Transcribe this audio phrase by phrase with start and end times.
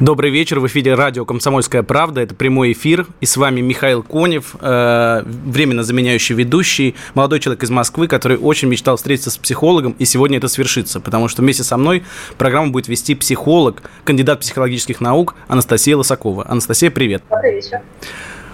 [0.00, 4.56] Добрый вечер, в эфире радио «Комсомольская правда», это прямой эфир, и с вами Михаил Конев,
[4.58, 10.06] э, временно заменяющий ведущий, молодой человек из Москвы, который очень мечтал встретиться с психологом, и
[10.06, 12.02] сегодня это свершится, потому что вместе со мной
[12.38, 16.48] программу будет вести психолог, кандидат психологических наук Анастасия Лосакова.
[16.48, 17.22] Анастасия, привет.
[17.28, 17.82] Добрый вечер.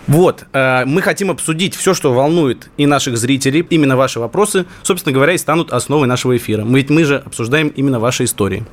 [0.09, 5.13] Вот, э, мы хотим обсудить все, что волнует и наших зрителей, именно ваши вопросы, собственно
[5.13, 6.65] говоря, и станут основой нашего эфира.
[6.65, 8.65] Мы ведь мы же обсуждаем именно ваши истории.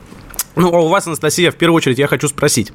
[0.56, 2.72] Ну, а у вас, Анастасия, в первую очередь я хочу спросить,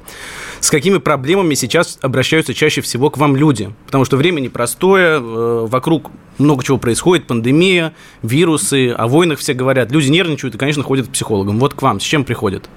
[0.59, 3.73] с какими проблемами сейчас обращаются чаще всего к вам люди?
[3.85, 9.91] Потому что время непростое, э, вокруг много чего происходит, пандемия, вирусы, о войнах все говорят,
[9.91, 11.57] люди нервничают и, конечно, ходят к психологам.
[11.59, 12.69] Вот к вам, с чем приходят?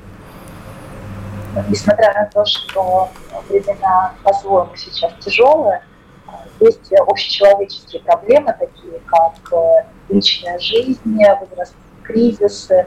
[1.69, 3.11] Несмотря на то, что
[3.49, 5.83] времена по-своему сейчас тяжелые,
[6.61, 12.87] есть общечеловеческие проблемы, такие как э, личная жизнь, возрастные кризисы,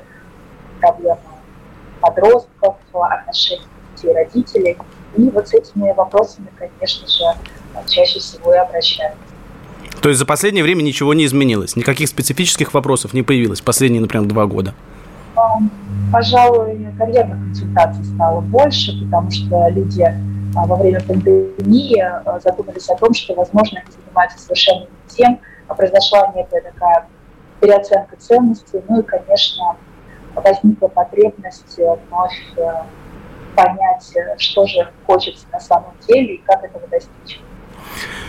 [0.79, 1.19] проблемы
[2.05, 4.77] подростков, отношений детей родителей.
[5.17, 7.23] И вот с этими вопросами, конечно же,
[7.87, 9.17] чаще всего и обращаются.
[10.01, 11.75] То есть за последнее время ничего не изменилось?
[11.75, 14.73] Никаких специфических вопросов не появилось последние, например, два года?
[16.11, 20.03] Пожалуй, карьерных консультаций стало больше, потому что люди
[20.55, 25.39] а, во время пандемии а, задумались о том, что, возможно, они занимаются совершенно не тем,
[25.67, 27.07] а произошла некая такая
[27.59, 29.75] переоценка ценностей, ну и, конечно,
[30.35, 32.61] возникла потребность вновь э,
[33.55, 37.39] понять, э, что же хочется на самом деле и как этого достичь.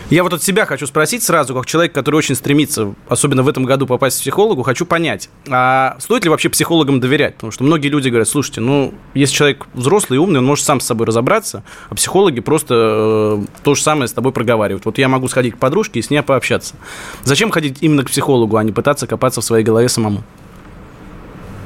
[0.09, 3.65] Я вот от себя хочу спросить сразу, как человек, который очень стремится, особенно в этом
[3.65, 7.35] году, попасть к психологу, хочу понять, а стоит ли вообще психологам доверять?
[7.35, 10.79] Потому что многие люди говорят, слушайте, ну, если человек взрослый и умный, он может сам
[10.79, 14.85] с собой разобраться, а психологи просто э, то же самое с тобой проговаривают.
[14.85, 16.75] Вот я могу сходить к подружке и с ней пообщаться.
[17.25, 20.23] Зачем ходить именно к психологу, а не пытаться копаться в своей голове самому?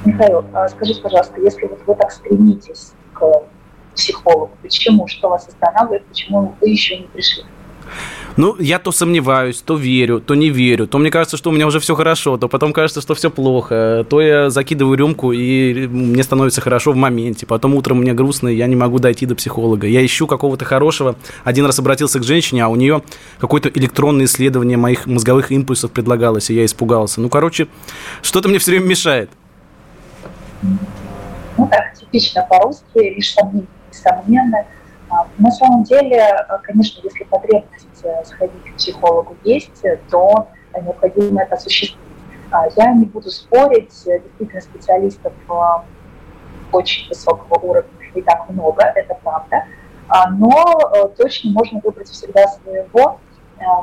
[0.06, 3.22] Михаил, а скажите, пожалуйста, если вот вы так стремитесь к
[3.96, 7.44] психологу, почему, что вас останавливает, почему вы еще не пришли?
[8.38, 11.68] Ну, я то сомневаюсь, то верю, то не верю, то мне кажется, что у меня
[11.68, 16.24] уже все хорошо, то потом кажется, что все плохо, то я закидываю рюмку, и мне
[16.24, 19.86] становится хорошо в моменте, потом утром мне грустно, и я не могу дойти до психолога.
[19.86, 21.16] Я ищу какого-то хорошего.
[21.44, 23.04] Один раз обратился к женщине, а у нее
[23.38, 27.20] какое-то электронное исследование моих мозговых импульсов предлагалось, и я испугался.
[27.20, 27.68] Ну, короче,
[28.22, 29.30] что-то мне все время мешает
[30.62, 34.66] ну так, типично по-русски, лишь сомнения, несомненно.
[35.12, 40.48] А, на самом деле, а, конечно, если потребность э, сходить к психологу есть, то
[40.82, 42.00] необходимо это осуществить.
[42.50, 45.34] А, я не буду спорить, э, действительно специалистов
[46.72, 49.66] очень высокого уровня не так много, это правда,
[50.32, 53.20] но э, точно можно выбрать всегда своего.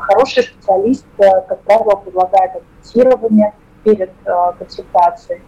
[0.00, 4.11] Хороший специалист, как правило, предлагает аудитирование перед
[4.59, 5.41] консультацией,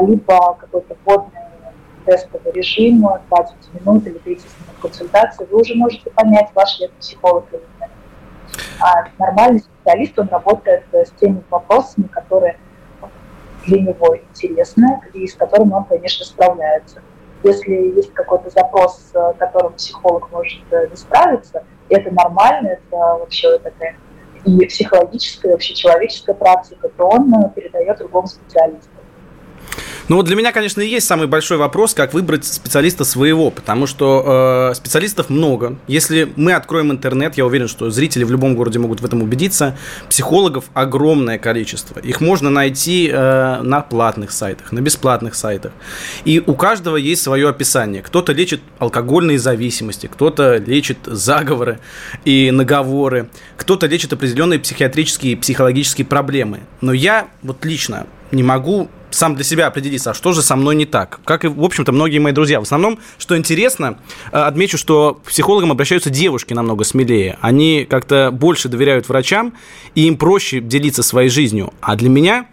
[0.00, 1.40] либо какой-то вводный
[2.04, 7.44] тестовый режим, 20 минут или 30 минут консультации, вы уже можете понять, ваш ли психолог
[7.52, 7.90] или нет.
[8.80, 12.58] А нормальный специалист, он работает с теми вопросами, которые
[13.66, 17.00] для него интересны и с которыми он, конечно, справляется.
[17.44, 23.58] Если есть какой-то запрос, с которым психолог может э, не справиться, это нормально, это вообще
[23.58, 23.96] такая
[24.44, 28.91] и психологическая, и вообще человеческая практика, то он э, передает другому специалисту.
[30.08, 33.86] Ну вот для меня, конечно, и есть самый большой вопрос, как выбрать специалиста своего, потому
[33.86, 35.76] что э, специалистов много.
[35.86, 39.76] Если мы откроем интернет, я уверен, что зрители в любом городе могут в этом убедиться,
[40.08, 42.00] психологов огромное количество.
[42.00, 45.72] Их можно найти э, на платных сайтах, на бесплатных сайтах.
[46.24, 48.02] И у каждого есть свое описание.
[48.02, 51.78] Кто-то лечит алкогольные зависимости, кто-то лечит заговоры
[52.24, 56.60] и наговоры, кто-то лечит определенные психиатрические и психологические проблемы.
[56.80, 60.74] Но я вот лично не могу сам для себя определиться, а что же со мной
[60.74, 61.20] не так.
[61.24, 62.60] Как и, в общем-то, многие мои друзья.
[62.60, 63.98] В основном, что интересно,
[64.32, 67.38] э, отмечу, что к психологам обращаются девушки намного смелее.
[67.40, 69.54] Они как-то больше доверяют врачам,
[69.94, 71.72] и им проще делиться своей жизнью.
[71.80, 72.46] А для меня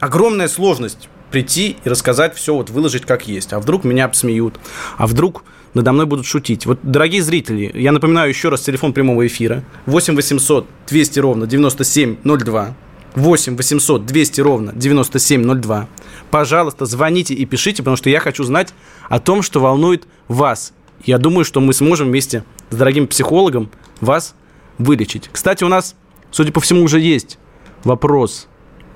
[0.00, 3.52] огромная сложность прийти и рассказать все, вот выложить как есть.
[3.52, 4.60] А вдруг меня обсмеют?
[4.96, 5.44] А вдруг
[5.74, 6.66] надо мной будут шутить.
[6.66, 9.64] Вот, дорогие зрители, я напоминаю еще раз телефон прямого эфира.
[9.86, 12.76] 8 800 200 ровно 9702.
[13.16, 15.88] 8 800 200 ровно 9702.
[16.34, 18.74] Пожалуйста, звоните и пишите, потому что я хочу знать
[19.08, 20.72] о том, что волнует вас.
[21.04, 23.70] Я думаю, что мы сможем вместе с дорогим психологом
[24.00, 24.34] вас
[24.78, 25.30] вылечить.
[25.30, 25.94] Кстати, у нас,
[26.32, 27.38] судя по всему, уже есть
[27.84, 28.48] вопрос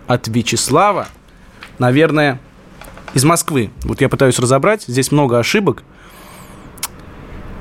[0.09, 1.07] от Вячеслава.
[1.79, 2.41] Наверное,
[3.15, 3.71] из Москвы.
[3.85, 4.83] Вот я пытаюсь разобрать.
[4.89, 5.85] Здесь много ошибок.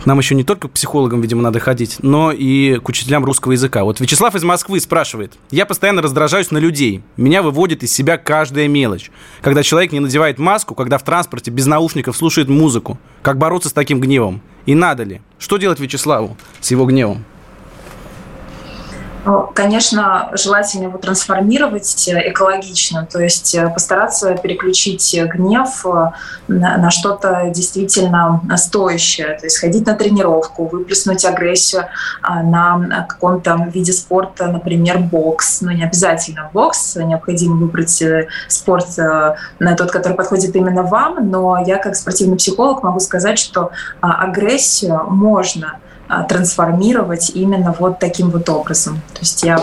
[0.08, 3.84] Нам еще не только к психологам, видимо, надо ходить, но и к учителям русского языка.
[3.84, 5.34] Вот Вячеслав из Москвы спрашивает.
[5.52, 7.04] Я постоянно раздражаюсь на людей.
[7.18, 9.12] Меня выводит из себя каждая мелочь.
[9.42, 12.98] Когда человек не надевает маску, когда в транспорте без наушников слушает музыку.
[13.22, 14.40] Как бороться с таким гневом?
[14.66, 15.20] И надо ли?
[15.40, 17.26] Что делать Вячеславу с его гневом?
[19.28, 26.12] Ну, конечно, желательно его трансформировать э, экологично, то есть э, постараться переключить гнев э,
[26.48, 31.88] на, на что-то действительно стоящее, то есть ходить на тренировку, выплеснуть агрессию
[32.22, 35.60] а, на каком-то виде спорта, например, бокс.
[35.60, 38.02] Но ну, не обязательно бокс, необходимо выбрать
[38.48, 43.72] спорт на тот, который подходит именно вам, но я как спортивный психолог могу сказать, что
[44.00, 45.80] а, агрессию можно
[46.30, 49.02] трансформировать именно вот таким вот образом.
[49.14, 49.60] То есть я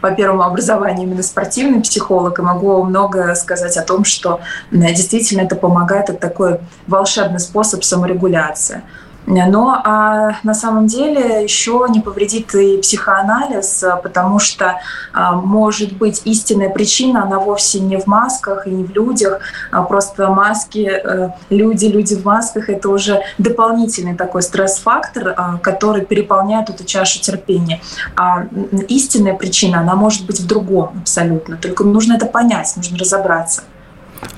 [0.00, 4.40] по первому образованию именно спортивный психолог и могу много сказать о том, что
[4.70, 8.82] действительно это помогает, это такой волшебный способ саморегуляции.
[9.26, 14.80] Но а на самом деле еще не повредит и психоанализ, потому что
[15.12, 19.40] а, может быть истинная причина, она вовсе не в масках и не в людях,
[19.70, 26.04] а просто маски, э, люди, люди в масках— это уже дополнительный такой стресс-фактор, а, который
[26.04, 27.80] переполняет эту чашу терпения.
[28.16, 28.46] А
[28.88, 33.62] истинная причина, она может быть в другом абсолютно, только нужно это понять, нужно разобраться.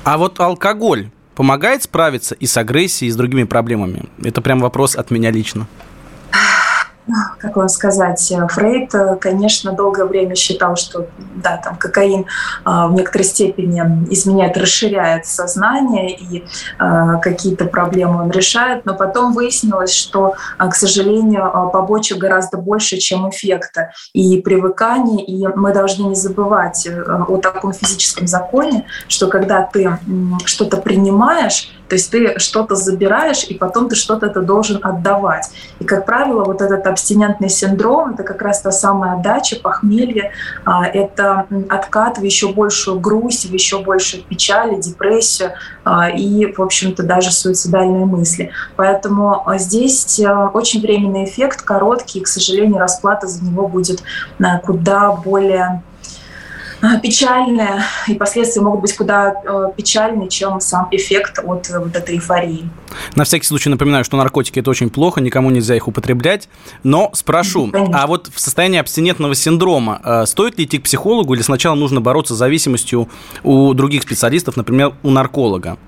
[0.04, 4.04] А вот алкоголь помогает справиться и с агрессией, и с другими проблемами?
[4.22, 5.66] Это прям вопрос от меня лично
[7.38, 12.26] как вам сказать, э, Фрейд, э, конечно, долгое время считал, что да, там кокаин
[12.64, 13.80] а, в некоторой степени
[14.10, 16.44] изменяет, расширяет сознание и
[16.78, 22.96] а, какие-то проблемы он решает, но потом выяснилось, что, а, к сожалению, побочек гораздо больше,
[22.96, 29.28] чем эффекта и привыкание, и мы должны не забывать э, о таком физическом законе, что
[29.28, 29.98] когда ты
[30.46, 35.50] что-то принимаешь, то есть ты что-то забираешь, и потом ты что-то это должен отдавать.
[35.80, 40.32] И, как правило, вот этот абстинентный синдром— это как раз та самая отдача, похмелье,
[40.64, 45.52] а, это откат в еще большую грусть, в еще большую печаль, депрессию
[45.84, 48.50] а, и, в общем-то, даже суицидальные мысли.
[48.76, 50.20] Поэтому а, здесь
[50.52, 54.02] очень временный эффект, короткий, и, к сожалению, расплата за него будет
[54.62, 55.82] куда более
[56.84, 61.96] а, печальная, и последствия могут быть куда э, печальнее, чем сам эффект от э, вот
[61.96, 62.68] этой эйфории.
[63.14, 66.48] На всякий случай напоминаю, что наркотики это очень плохо, никому нельзя их употреблять.
[66.82, 68.02] Но спрошу, Конечно.
[68.02, 72.02] а вот в состоянии абстинентного синдрома э, стоит ли идти к психологу или сначала нужно
[72.02, 73.08] бороться с зависимостью
[73.42, 75.78] у других специалистов, например, у нарколога?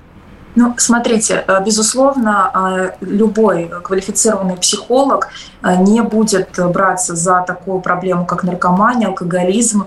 [0.57, 5.29] Ну, смотрите, э, безусловно, э, любой квалифицированный психолог
[5.63, 9.87] э, не будет браться за такую проблему, как наркомания, алкоголизм,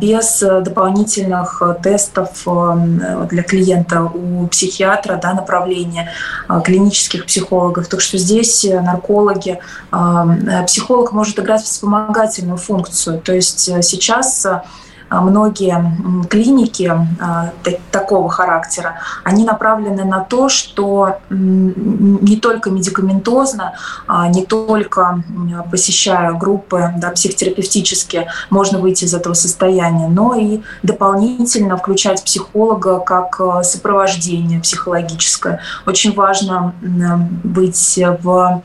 [0.00, 2.46] без дополнительных тестов
[3.30, 6.10] для клиента у психиатра, да, направления
[6.64, 7.86] клинических психологов.
[7.86, 9.60] Так что здесь наркологи,
[10.66, 13.20] психолог может играть вспомогательную функцию.
[13.20, 14.46] То есть сейчас
[15.10, 16.90] многие клиники
[17.20, 17.52] а,
[17.90, 23.74] такого характера, они направлены на то, что не только медикаментозно,
[24.06, 25.22] а, не только
[25.70, 33.40] посещая группы да, психотерапевтические, можно выйти из этого состояния, но и дополнительно включать психолога как
[33.62, 35.60] сопровождение психологическое.
[35.86, 36.74] Очень важно
[37.44, 38.62] быть в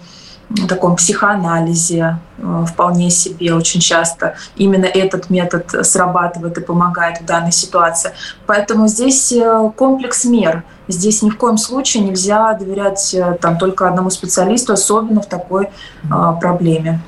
[0.68, 7.52] таком психоанализе э, вполне себе очень часто именно этот метод срабатывает и помогает в данной
[7.52, 8.12] ситуации.
[8.46, 10.64] Поэтому здесь э, комплекс мер.
[10.88, 15.70] Здесь ни в коем случае нельзя доверять э, там, только одному специалисту, особенно в такой
[16.42, 17.00] проблеме.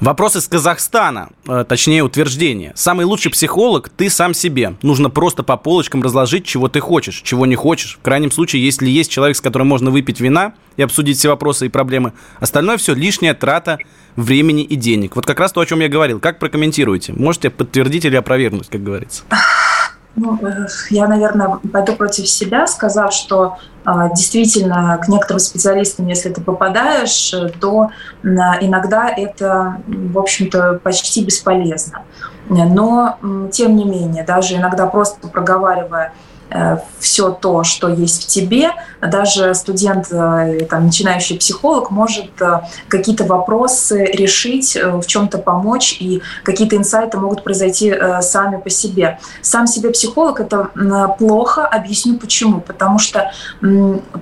[0.00, 2.72] Вопрос из Казахстана, э, точнее утверждение.
[2.74, 4.74] Самый лучший психолог ты сам себе.
[4.82, 7.98] Нужно просто по полочкам разложить, чего ты хочешь, чего не хочешь.
[8.00, 11.66] В крайнем случае, если есть человек, с которым можно выпить вина и обсудить все вопросы
[11.66, 13.78] и проблемы, остальное все лишняя трата
[14.16, 15.16] времени и денег.
[15.16, 16.20] Вот как раз то, о чем я говорил.
[16.20, 17.12] Как прокомментируете?
[17.12, 19.22] Можете подтвердить или опровергнуть, как говорится?
[20.18, 26.30] Ну, э, я, наверное, пойду против себя, сказав, что а, действительно к некоторым специалистам, если
[26.30, 27.90] ты попадаешь, то
[28.22, 32.02] иногда это, в общем-то, почти бесполезно.
[32.48, 33.18] Но,
[33.52, 36.12] тем не менее, даже иногда просто проговаривая
[36.98, 38.70] все то, что есть в тебе.
[39.00, 46.22] Даже студент, э, там, начинающий психолог может э, какие-то вопросы решить, в чем-то помочь, и
[46.42, 49.18] какие-то инсайты могут произойти сами по себе.
[49.42, 50.70] Сам себе психолог— это
[51.18, 52.60] плохо, объясню почему.
[52.60, 53.30] Потому что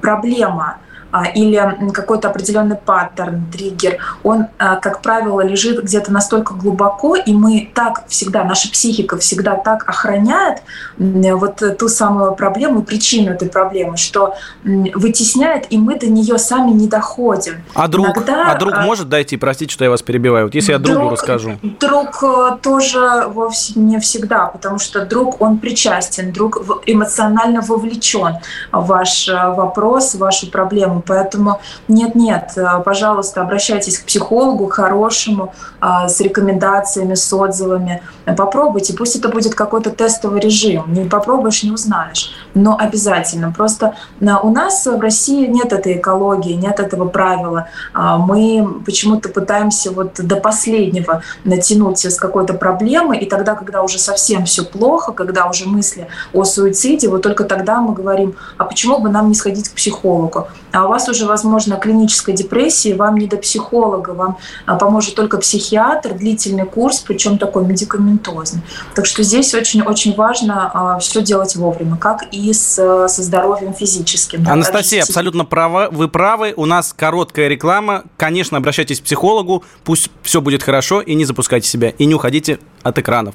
[0.01, 0.79] проблема
[1.25, 7.71] или какой-то определенный паттерн, триггер, он, а, как правило, лежит где-то настолько глубоко, и мы
[7.75, 10.63] так всегда, наша психика всегда так охраняет
[10.99, 16.89] вот ту самую проблему, причину этой проблемы, что вытесняет, и мы до нее сами не
[16.89, 17.65] доходим.
[17.75, 20.73] А друг, Иногда, а друг а, может дойти, простите, что я вас перебиваю, вот если
[20.73, 21.59] я другу друг, расскажу.
[21.63, 28.37] Друг э, тоже вовсе не всегда, потому что друг, он причастен, друг эмоционально вовлечен
[28.73, 31.03] в ваш э, вопрос, в вашу проблему.
[31.07, 38.03] Поэтому нет-нет, э, пожалуйста, обращайтесь к психологу, хорошему, с рекомендациями, с отзывами.
[38.37, 40.93] Попробуйте, пусть это будет какой-то тестовый режим.
[40.93, 42.33] Не попробуешь, не узнаешь.
[42.55, 43.53] Но обязательно.
[43.53, 47.69] Просто у нас в России нет этой экологии, нет этого правила.
[47.93, 53.99] А мы почему-то пытаемся вот до последнего натянуть с какой-то проблемы, и тогда, когда уже
[53.99, 58.99] совсем все плохо, когда уже мысли о суициде, вот только тогда мы говорим, а почему
[58.99, 60.49] бы нам не сходить к психологу?
[60.73, 65.39] А у вас уже, возможно, клиническая депрессия, вам не до психолога, вам а, поможет только
[65.39, 68.63] психиатр, длительный курс, причем такой медикаментозный.
[68.95, 74.49] Так что здесь очень-очень важно а, все делать вовремя, как и с, со здоровьем физическим.
[74.49, 80.41] Анастасия, абсолютно права, вы правы, у нас короткая реклама, конечно, обращайтесь к психологу, пусть все
[80.41, 83.35] будет хорошо, и не запускайте себя, и не уходите от экранов.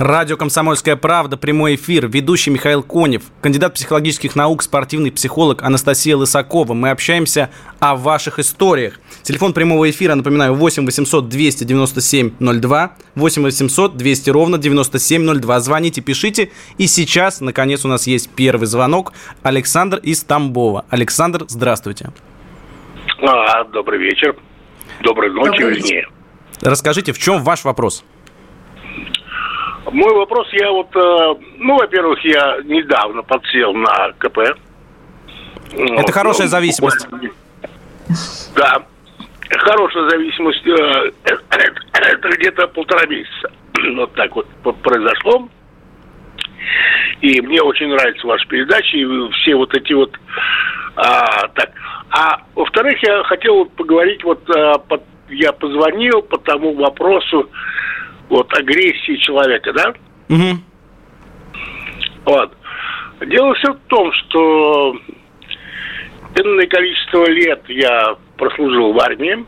[0.00, 6.72] Радио «Комсомольская правда», прямой эфир, ведущий Михаил Конев, кандидат психологических наук, спортивный психолог Анастасия Лысакова.
[6.72, 8.98] Мы общаемся о ваших историях.
[9.22, 15.60] Телефон прямого эфира, напоминаю, 8 800 297 02, 8 800 200 ровно 9702.
[15.60, 16.50] Звоните, пишите.
[16.78, 19.12] И сейчас, наконец, у нас есть первый звонок.
[19.42, 20.86] Александр из Тамбова.
[20.88, 22.08] Александр, здравствуйте.
[23.20, 24.34] А, добрый вечер.
[25.02, 26.08] Доброй ночи, добрый вернее.
[26.62, 28.02] Расскажите, в чем ваш вопрос?
[29.92, 34.38] Мой вопрос, я вот, э, ну, во-первых, я недавно подсел на КП.
[34.38, 37.08] Это вот, хорошая ну, зависимость.
[38.54, 38.82] Да,
[39.50, 40.66] хорошая зависимость.
[40.66, 41.10] Э,
[41.94, 43.50] это где-то полтора месяца.
[43.96, 44.46] Вот так вот
[44.82, 45.48] произошло.
[47.20, 50.12] И мне очень нравятся ваши передачи, и все вот эти вот...
[50.96, 51.70] А, так.
[52.10, 57.48] А во-вторых, я хотел поговорить, вот а, под, я позвонил по тому вопросу,
[58.30, 59.94] вот агрессии человека, да?
[60.28, 60.58] Угу.
[62.24, 62.56] Вот.
[63.26, 64.96] Дело все в том, что
[66.36, 69.44] энное количество лет я прослужил в армии,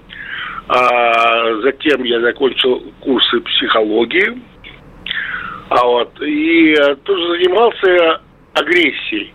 [0.68, 4.42] а затем я закончил курсы психологии,
[5.70, 6.74] а вот, и
[7.04, 8.20] тоже занимался
[8.52, 9.32] агрессией.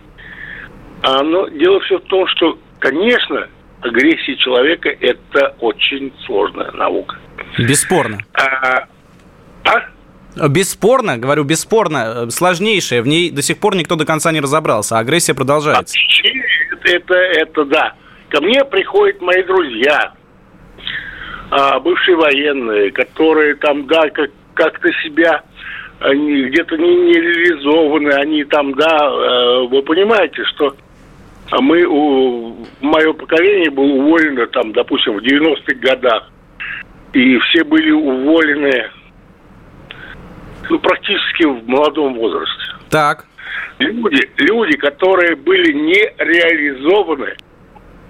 [1.02, 3.48] А, но дело все в том, что, конечно,
[3.80, 7.16] агрессия человека– это очень сложная наука.
[7.58, 8.18] Бесспорно.
[8.34, 8.86] А,
[9.64, 10.48] а?
[10.48, 13.02] Бесспорно, говорю, бесспорно, э, сложнейшая.
[13.02, 15.96] В ней до сих пор никто до конца не разобрался, а агрессия продолжается.
[16.84, 17.94] Это, это, это да.
[18.28, 20.12] Ко мне приходят мои друзья,
[21.50, 25.42] а, бывшие военные, которые там, да, как, как-то себя
[26.00, 30.76] они где-то не, не реализованы, они там, да, э, вы понимаете, что
[31.60, 36.30] мы, у, мое поколение было уволено там, допустим, в 90-х годах,
[37.12, 38.90] и все были уволены
[40.68, 42.72] ну, практически в молодом возрасте.
[42.90, 43.26] Так.
[43.78, 47.36] Люди, люди, которые были не реализованы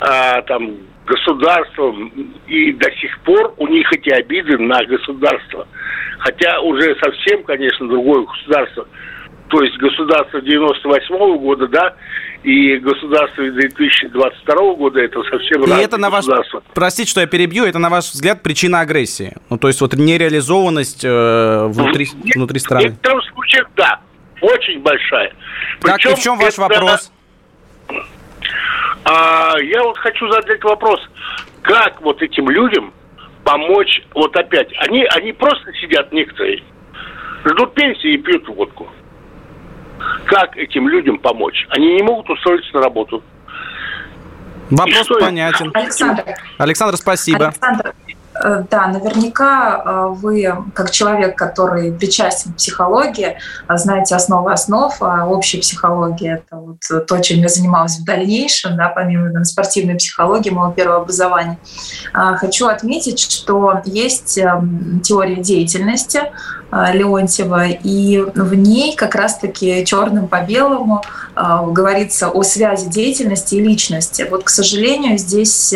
[0.00, 2.12] а, там государством,
[2.47, 5.67] и до сих пор у них эти обиды на государство.
[6.19, 8.87] Хотя уже совсем, конечно, другое государство.
[9.49, 11.95] То есть государство 98 -го года, да,
[12.49, 16.25] и государство 2022 года это совсем и это на ваш,
[16.73, 19.37] Простите, что я перебью, это на ваш взгляд причина агрессии?
[19.50, 22.88] Ну, то есть вот нереализованность э, внутри, Нет, внутри страны?
[22.88, 24.00] В некоторых случаях, да,
[24.40, 25.35] очень большая.
[25.83, 27.12] Как и в чем ваш это, вопрос?
[29.05, 31.00] А, я вот хочу задать вопрос,
[31.61, 32.95] как вот этим людям
[33.45, 36.62] помочь, вот опять, они, они просто сидят некоторые,
[37.45, 38.88] ждут пенсии и пьют водку.
[40.26, 41.67] Как этим людям помочь?
[41.71, 43.23] Они не могут устроиться на работу.
[44.71, 45.71] Вопрос понятен.
[45.75, 46.25] Александр.
[46.59, 47.47] Александр, спасибо.
[47.47, 47.95] Александр,
[48.71, 53.37] да, наверняка э, вы, как человек, который причастен к психологии,
[53.68, 58.76] э, знаете основы основ, а общая психология– это вот то, чем я занималась в дальнейшем,
[58.76, 61.59] да, помимо там, спортивной психологии моего первого образования.
[62.12, 66.21] Хочу отметить, что есть эм, теория деятельности
[66.71, 71.02] Леонтьева, и в ней как раз-таки черным по белому
[71.35, 74.26] говорится о связи деятельности и личности.
[74.30, 75.75] Вот, к сожалению, здесь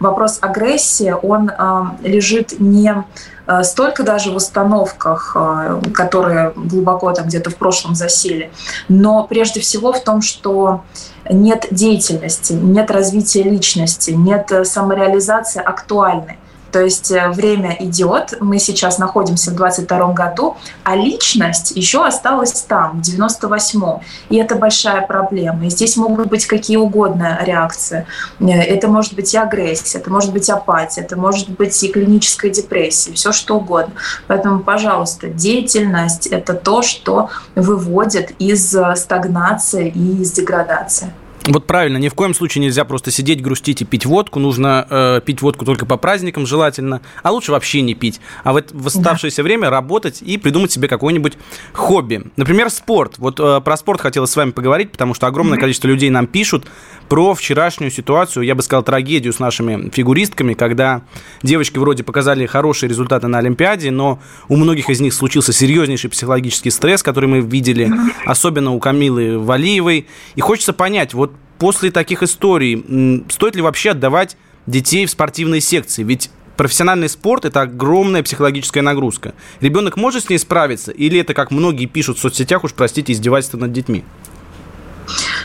[0.00, 3.04] вопрос агрессии, он э, лежит не
[3.46, 8.50] э, столько даже в установках, э, которые глубоко там где-то в прошлом засели,
[8.88, 10.84] но прежде всего в том, что
[11.28, 16.38] нет деятельности, нет развития личности, нет самореализации актуальной.
[16.76, 22.52] То есть э, время идет, мы сейчас находимся в 22 году, а личность еще осталась
[22.68, 24.00] там, в 98-м.
[24.28, 25.64] И это большая проблема.
[25.64, 28.06] И здесь могут быть какие угодно реакции.
[28.40, 32.50] Э, это может быть и агрессия, это может быть апатия, это может быть и клиническая
[32.50, 33.94] депрессия, все что угодно.
[34.26, 41.10] Поэтому, пожалуйста, деятельность– это то, что выводит из э, стагнации и из деградации.
[41.46, 44.40] Вот правильно, ни в коем случае нельзя просто сидеть, грустить и пить водку.
[44.40, 48.20] Нужно э, пить водку только по праздникам желательно, а лучше вообще не пить.
[48.42, 49.42] А в, в оставшееся да.
[49.44, 51.34] время работать и придумать себе какое-нибудь
[51.72, 52.24] хобби.
[52.36, 53.14] Например, спорт.
[53.18, 56.66] Вот э, про спорт хотелось с вами поговорить, потому что огромное количество людей нам пишут
[57.08, 61.02] про вчерашнюю ситуацию, я бы сказал, трагедию с нашими фигуристками, когда
[61.42, 66.70] девочки вроде показали хорошие результаты на Олимпиаде, но у многих из них случился серьезнейший психологический
[66.70, 67.92] стресс, который мы видели,
[68.24, 70.08] особенно у Камилы Валиевой.
[70.34, 74.36] И хочется понять, вот после таких историй стоит ли вообще отдавать
[74.66, 76.02] детей в спортивные секции?
[76.02, 79.34] Ведь профессиональный спорт– это огромная психологическая нагрузка.
[79.60, 80.92] Ребенок может с ней справиться?
[80.92, 84.04] Или это, как многие пишут в соцсетях, уж простите, издевательство над детьми?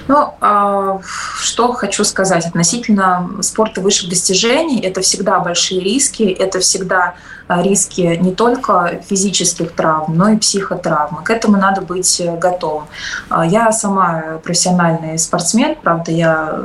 [0.07, 0.99] Ну, а,
[1.39, 4.81] что хочу сказать относительно спорта высших достижений.
[4.81, 7.15] Это всегда большие риски, это всегда
[7.47, 11.23] риски не только физических травм, но и психотравм.
[11.23, 12.87] К этому надо быть готовым.
[13.29, 16.61] А, я сама профессиональный спортсмен, правда, я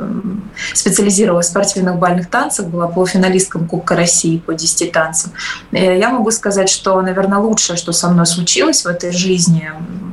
[0.73, 5.31] специализировалась в спортивных бальных танцах, была полуфиналистком Кубка России по 10 танцам.
[5.71, 9.71] Я могу сказать, что, наверное, лучшее, что со мной случилось в этой жизни,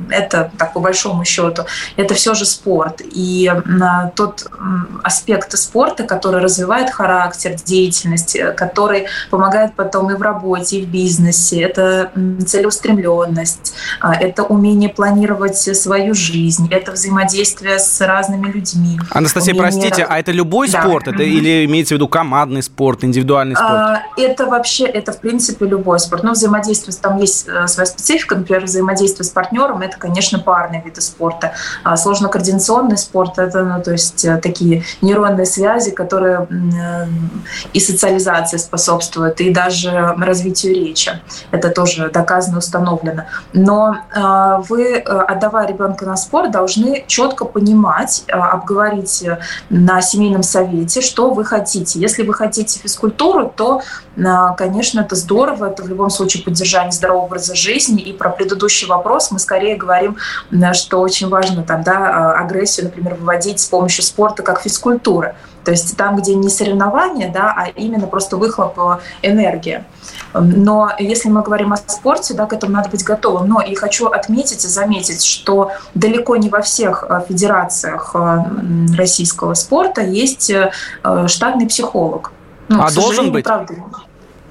[0.09, 3.01] это, так по большому счету, это все же спорт.
[3.03, 3.51] И
[4.15, 4.47] тот
[5.03, 10.87] аспект спорта, который развивает характер, деятельность, э, который помогает потом и в работе, и в
[10.87, 12.11] бизнесе, это
[12.45, 18.99] целеустремленность, а, это умение планировать свою жизнь, это взаимодействие с разными людьми.
[19.11, 19.71] Анастасия, умение...
[19.71, 20.81] простите, а это любой да.
[20.81, 21.07] спорт?
[21.07, 23.71] Это или имеется в виду командный спорт, индивидуальный спорт?
[23.71, 26.23] А, это вообще, это в принципе любой спорт.
[26.23, 31.01] Но взаимодействие, там есть э, своя специфика, например, взаимодействие с партнером, это, конечно, парные виды
[31.01, 31.53] спорта.
[31.83, 37.07] А сложно-координационный спорт, это, ну, то есть э, такие нейронные связи, которые э,
[37.73, 41.11] и социализации способствуют, и даже развитию речи.
[41.51, 43.23] Это тоже доказано, установлено.
[43.53, 49.23] Но э, вы, отдавая ребенка на спорт, должны четко понимать, обговорить
[49.69, 51.99] на семейном совете, что вы хотите.
[51.99, 53.81] Если вы хотите физкультуру, то,
[54.57, 58.01] конечно, это здорово, это в любом случае поддержание здорового образа жизни.
[58.01, 60.17] И про предыдущий вопрос мы скорее говорим,
[60.73, 65.35] что очень важно там, да, агрессию, например, выводить с помощью спорта как физкультуры.
[65.65, 69.83] То есть там, где не соревнования, да, а именно просто выхлоп э, энергии.
[70.33, 73.49] Но если мы говорим о спорте, да, к этому надо быть готовым.
[73.49, 78.43] Но и хочу отметить и заметить, что далеко не во всех э, федерациях э,
[78.95, 80.53] российского спорта есть
[81.27, 82.31] штатный психолог.
[82.67, 83.45] Ну, а должен быть?
[83.45, 83.73] Правда,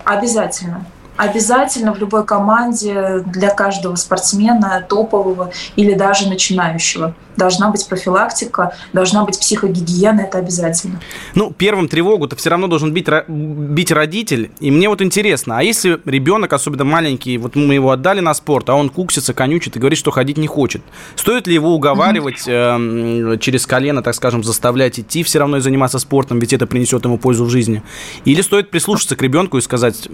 [0.05, 0.85] обязательно.
[1.17, 9.25] Обязательно в любой команде для каждого спортсмена, топового или даже начинающего должна быть профилактика, должна
[9.25, 11.01] быть психогигиена, это обязательно.
[11.35, 14.51] Ну, первым тревогу-то все равно должен бить, бить родитель.
[14.61, 18.69] И мне вот интересно, а если ребенок, особенно маленький, вот мы его отдали на спорт,
[18.71, 20.83] а он куксится, конючит и говорит, что ходить не хочет,
[21.17, 23.35] стоит ли его уговаривать mm-hmm.
[23.35, 27.05] э, через колено, так скажем, заставлять идти все равно и заниматься спортом, ведь это принесет
[27.05, 27.83] ему пользу в жизни?
[28.25, 30.09] Или стоит прислушаться к ребенку и сказать,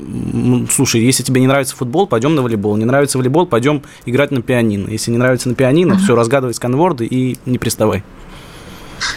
[0.70, 4.42] слушай, если тебе не нравится футбол, пойдем на волейбол, не нравится волейбол, пойдем играть на
[4.42, 4.88] пианино.
[4.88, 5.98] Если не нравится на пианино, mm-hmm.
[6.04, 8.02] все, разгадывай сканворды и не приставай.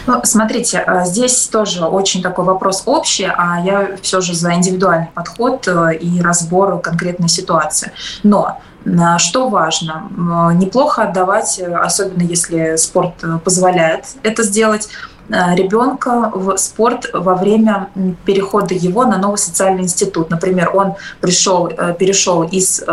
[0.06, 5.08] Ну, смотрите, а, здесь тоже очень такой вопрос общий, а я все же за индивидуальный
[5.14, 7.92] подход э, и разбор конкретной ситуации.
[8.22, 10.10] Но а, что важно?
[10.54, 14.88] Неплохо отдавать, особенно если спорт э, позволяет это сделать,
[15.26, 17.88] ребенка в спорт во время
[18.26, 20.28] перехода его на новый социальный институт.
[20.28, 22.84] Например, он пришел, перешел из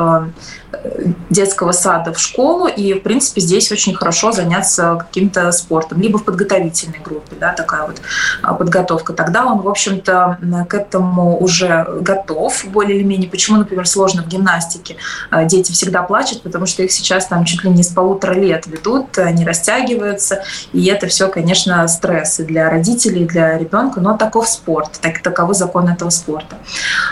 [1.30, 6.24] детского сада в школу, и, в принципе, здесь очень хорошо заняться каким-то спортом, либо в
[6.24, 8.02] подготовительной группе, да, такая вот
[8.42, 9.14] а, подготовка.
[9.14, 13.30] Тогда он, в общем-то, к этому уже готов, более или менее.
[13.30, 14.98] Почему, например, сложно в гимнастике?
[15.30, 18.68] А, дети всегда плачут, потому что их сейчас там чуть ли не с полутора лет
[18.68, 24.18] ведут, они растягиваются, и это все, конечно, стресс и для родителей, и для ребенка, но
[24.18, 26.58] таков спорт, так, таковы законы этого спорта.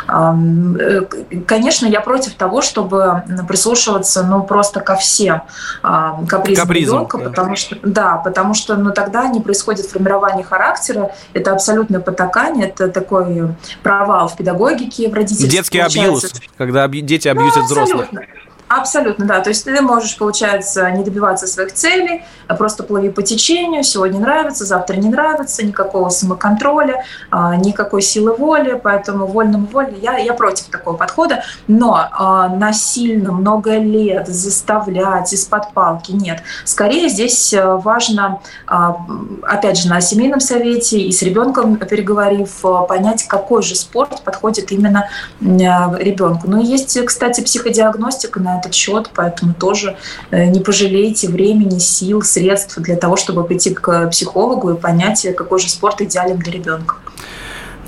[0.10, 1.02] Э,
[1.46, 5.42] конечно, я против того, чтобы прислушиваться, ну, просто ко всем
[5.82, 7.24] а, капризам, капризам ребенка, да.
[7.30, 12.90] потому что, да, потому что, ну, тогда не происходит формирование характера, это абсолютное потакание, это
[12.90, 15.50] такой провал в педагогике, в родительстве.
[15.50, 18.08] Детский абьюз, когда дети абьюзят ну, взрослых.
[18.70, 19.40] Абсолютно, да.
[19.40, 24.20] То есть ты можешь, получается, не добиваться своих целей, а просто плыви по течению, сегодня
[24.20, 30.36] нравится, завтра не нравится, никакого самоконтроля, а, никакой силы воли, поэтому вольному воле я, я
[30.36, 31.44] против такого подхода.
[31.68, 36.44] Но а, насильно много лет заставлять из-под палки нет.
[36.64, 43.24] Скорее здесь э, важно, опять же, на семейном совете и с ребенком переговорив, э, понять,
[43.24, 45.10] какой же спорт подходит именно
[45.42, 46.48] э, ребенку.
[46.48, 49.98] Ну, есть, кстати, психодиагностика на этот счет, поэтому тоже
[50.32, 55.60] э, не пожалейте времени, сил, средств для того, чтобы прийти к психологу и понять, какой
[55.60, 56.96] же спорт идеален для ребенка.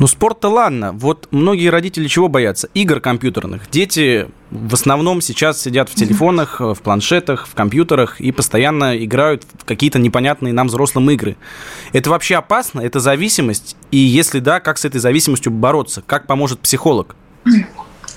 [0.02, 0.94] Ну, спорт-то ладно.
[0.94, 2.70] Вот многие родители чего боятся?
[2.74, 3.70] Игр компьютерных.
[3.70, 9.64] Дети в основном сейчас сидят в телефонах, в планшетах, в компьютерах и постоянно играют в
[9.64, 11.38] какие-то непонятные нам взрослым игры.
[11.94, 12.82] Это вообще опасно?
[12.82, 13.76] Это зависимость?
[13.92, 16.02] И если да, как с этой зависимостью бороться?
[16.08, 17.16] Как поможет психолог?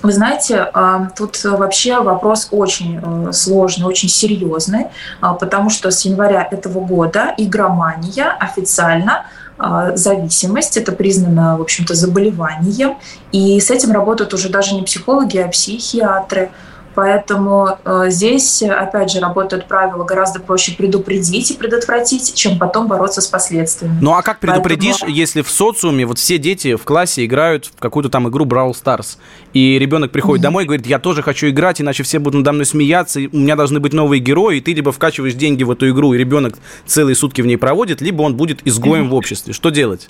[0.05, 4.85] Вы знаете, а, тут вообще вопрос очень э, сложный, очень серьезный,
[5.19, 9.25] а, потому что с января этого года игромания официально
[9.57, 12.97] а, зависимость, это признано, в общем-то, заболеванием,
[13.31, 16.51] и с этим работают уже даже не психологи, а психиатры.
[16.95, 23.21] Поэтому э, здесь, опять же, работают правила гораздо проще предупредить и предотвратить, чем потом бороться
[23.21, 23.97] с последствиями.
[24.01, 25.11] Ну а как предупредишь, Поэтому...
[25.11, 29.17] если в социуме вот все дети в классе играют в какую-то там игру Brawl Stars,
[29.53, 30.43] и ребенок приходит mm-hmm.
[30.43, 33.55] домой и говорит, я тоже хочу играть, иначе все будут надо мной смеяться, у меня
[33.55, 37.15] должны быть новые герои, и ты либо вкачиваешь деньги в эту игру, и ребенок целые
[37.15, 39.09] сутки в ней проводит, либо он будет изгоем mm-hmm.
[39.09, 39.53] в обществе.
[39.53, 40.09] Что делать?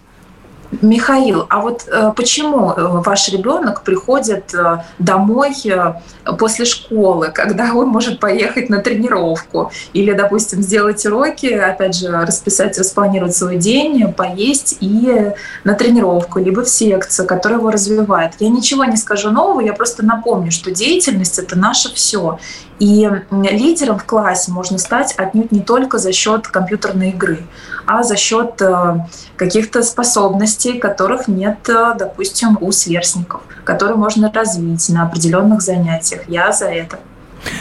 [0.81, 5.53] Михаил, а вот э, почему э, ваш ребенок приходит э, домой
[6.37, 12.77] после школы, когда он может поехать на тренировку или, допустим, сделать уроки, опять же, расписать,
[12.77, 15.31] распланировать свой день, поесть и
[15.63, 18.33] на тренировку, либо в секцию, которая его развивает.
[18.39, 22.39] Я ничего не скажу нового, я просто напомню, что деятельность— это наше все.
[22.77, 27.39] И лидером в классе можно стать отнюдь не только за счет компьютерной игры,
[27.85, 28.61] а за счет
[29.37, 36.21] каких-то способностей, которых нет, допустим, у сверстников, которые можно развить на определенных занятиях.
[36.27, 36.99] Я за это.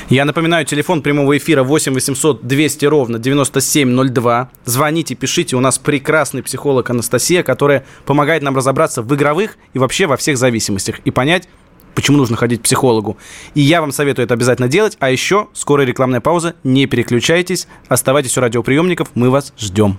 [0.09, 4.51] Я напоминаю, телефон прямого эфира 8 800 200 ровно 9702.
[4.65, 5.57] Звоните, пишите.
[5.57, 10.39] У нас прекрасный психолог Анастасия, которая помогает нам разобраться в игровых и вообще во всех
[10.39, 11.49] зависимостях и понять,
[11.95, 13.17] почему нужно ходить к психологу.
[13.55, 14.97] И я вам советую это обязательно делать.
[15.01, 16.55] А еще скорая рекламная пауза.
[16.65, 17.67] Не переключайтесь.
[17.89, 19.09] Оставайтесь у радиоприемников.
[19.15, 19.99] Мы вас ждем.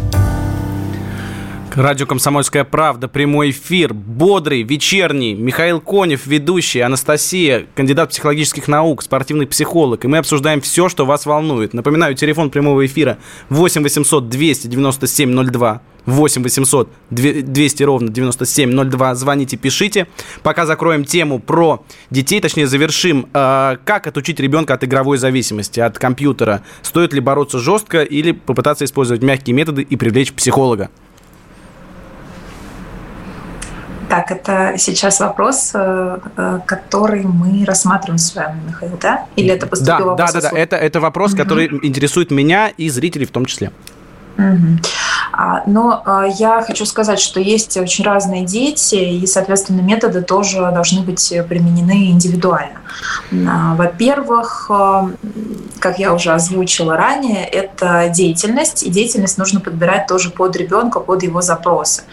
[1.75, 5.33] Радио «Комсомольская правда», прямой эфир, бодрый, вечерний.
[5.35, 10.03] Михаил Конев, ведущий, Анастасия, кандидат психологических наук, спортивный психолог.
[10.03, 11.73] И мы обсуждаем все, что вас волнует.
[11.73, 15.81] Напоминаю, телефон прямого эфира 8 800 297 02.
[16.07, 19.15] 8 800 200 ровно 9702.
[19.15, 20.07] Звоните, пишите.
[20.43, 23.29] Пока закроем тему про детей, точнее завершим.
[23.33, 26.63] Э, как отучить ребенка от игровой зависимости, от компьютера?
[26.81, 30.89] Стоит ли бороться жестко или попытаться использовать мягкие методы и привлечь психолога?
[34.11, 39.25] Так, это сейчас вопрос, э, э, который мы рассматриваем с вами, Михаил, да?
[39.37, 41.37] Или это поступил да, Да, да, да, это, это вопрос, угу.
[41.37, 43.71] который интересует меня и зрителей в том числе.
[44.37, 44.79] Угу.
[45.31, 50.59] А, но а, я хочу сказать, что есть очень разные дети, и, соответственно, методы тоже
[50.73, 52.79] должны быть применены индивидуально.
[53.47, 54.69] А, во-первых,
[55.79, 61.23] как я уже озвучила ранее, это деятельность, и деятельность нужно подбирать тоже под ребенка, под
[61.23, 62.03] его запросы.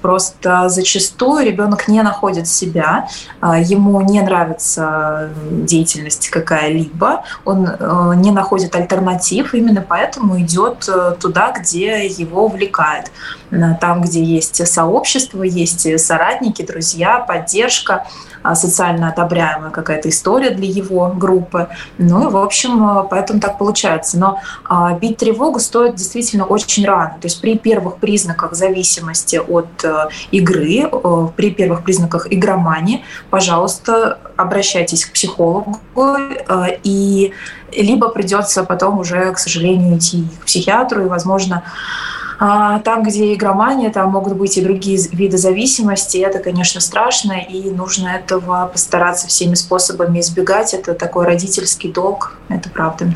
[0.00, 3.08] Просто зачастую ребенок не находит себя,
[3.42, 7.68] ему не нравится деятельность какая-либо, он
[8.20, 13.10] не находит альтернатив, именно поэтому идет э, туда, где его увлекает.
[13.50, 18.06] Э, там, где есть сообщество, есть соратники, друзья, поддержка,
[18.54, 21.68] социально одобряемая какая-то история для его группы.
[21.98, 24.18] Ну и, в общем, э, поэтому так получается.
[24.18, 27.16] Но а, бить тревогу стоит действительно очень рано.
[27.20, 29.68] То есть при первых признаках зависимости от
[30.30, 30.90] игры,
[31.36, 35.78] при первых признаках игромании, пожалуйста, обращайтесь к психологу
[36.82, 37.32] и
[37.72, 43.90] либо придется потом уже, к сожалению, идти к психиатру, и, возможно, а, там, где игромания,
[43.90, 46.16] там могут быть и другие виды зависимости.
[46.16, 50.72] Это, конечно, страшно, и нужно этого постараться всеми способами избегать.
[50.72, 53.12] Это такой родительский долг, это правда.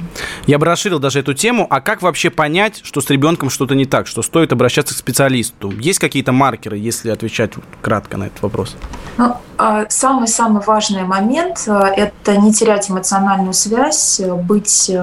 [0.47, 1.67] Я бы расширил даже эту тему.
[1.71, 5.71] А как вообще понять, что с ребенком что-то не так, что стоит обращаться к специалисту?
[5.71, 8.77] Есть какие-то маркеры, если отвечать кратко на этот вопрос?
[9.17, 15.03] Ну, а, самый-самый важный момент э,– это не терять эмоциональную связь, быть э,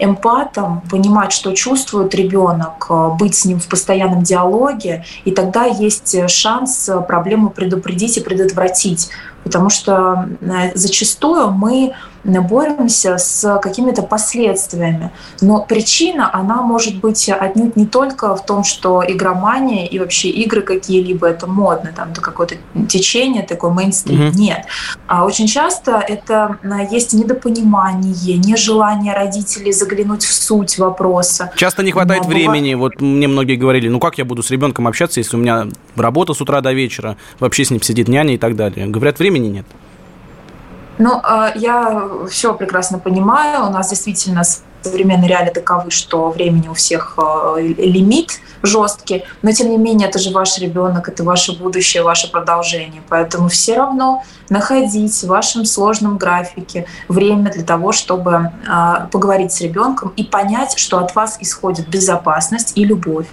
[0.00, 6.16] эмпатом, понимать, что чувствует ребенок, э, быть с ним в постоянном диалоге, и тогда есть
[6.30, 9.10] шанс проблему предупредить и предотвратить.
[9.48, 10.28] Потому что
[10.74, 11.92] зачастую мы
[12.24, 15.10] боремся с какими-то последствиями.
[15.40, 20.60] Но причина, она может быть отнюдь не только в том, что игромания и вообще игры
[20.60, 22.56] какие-либо, это модно, там это какое-то
[22.86, 24.20] течение, такой мейнстрим.
[24.20, 24.34] Mm-hmm.
[24.34, 24.66] Нет.
[25.06, 26.58] А очень часто это
[26.90, 31.50] есть недопонимание, нежелание родителей заглянуть в суть вопроса.
[31.56, 32.74] Часто не хватает Но времени.
[32.74, 32.96] Бывает...
[32.96, 36.34] Вот мне многие говорили, ну как я буду с ребенком общаться, если у меня работа
[36.34, 38.86] с утра до вечера, вообще с ним сидит няня и так далее.
[38.86, 39.66] Говорят, времени нет.
[40.98, 43.66] Ну, а, я все прекрасно понимаю.
[43.66, 44.42] У нас действительно
[44.82, 50.18] современные реалии таковы, что времени у всех а, лимит жесткий, но тем не менее это
[50.18, 53.02] же ваш ребенок, это ваше будущее, ваше продолжение.
[53.08, 59.60] Поэтому все равно находить в вашем сложном графике время для того, чтобы а, поговорить с
[59.60, 63.26] ребенком и понять, что от вас исходит безопасность и любовь.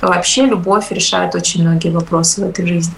[0.00, 2.94] Вообще любовь решает очень многие вопросы в этой жизни.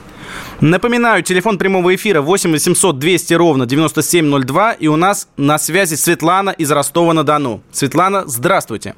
[0.60, 4.72] Напоминаю, телефон прямого эфира 8 800 200 ровно 9702.
[4.74, 7.62] И у нас на связи Светлана из Ростова-на-Дону.
[7.70, 8.94] Светлана, здравствуйте.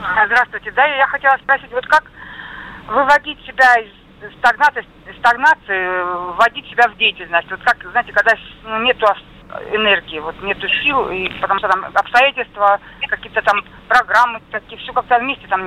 [0.00, 0.72] А, здравствуйте.
[0.72, 2.04] Да, я хотела спросить, вот как
[2.88, 4.86] выводить себя из стагнации,
[5.18, 7.50] стагнации вводить себя в деятельность?
[7.50, 8.32] Вот как, знаете, когда
[8.64, 9.06] ну, нету
[9.72, 15.18] энергии, вот нету сил, и потому что там обстоятельства, какие-то там программы, такие, все как-то
[15.18, 15.62] вместе, там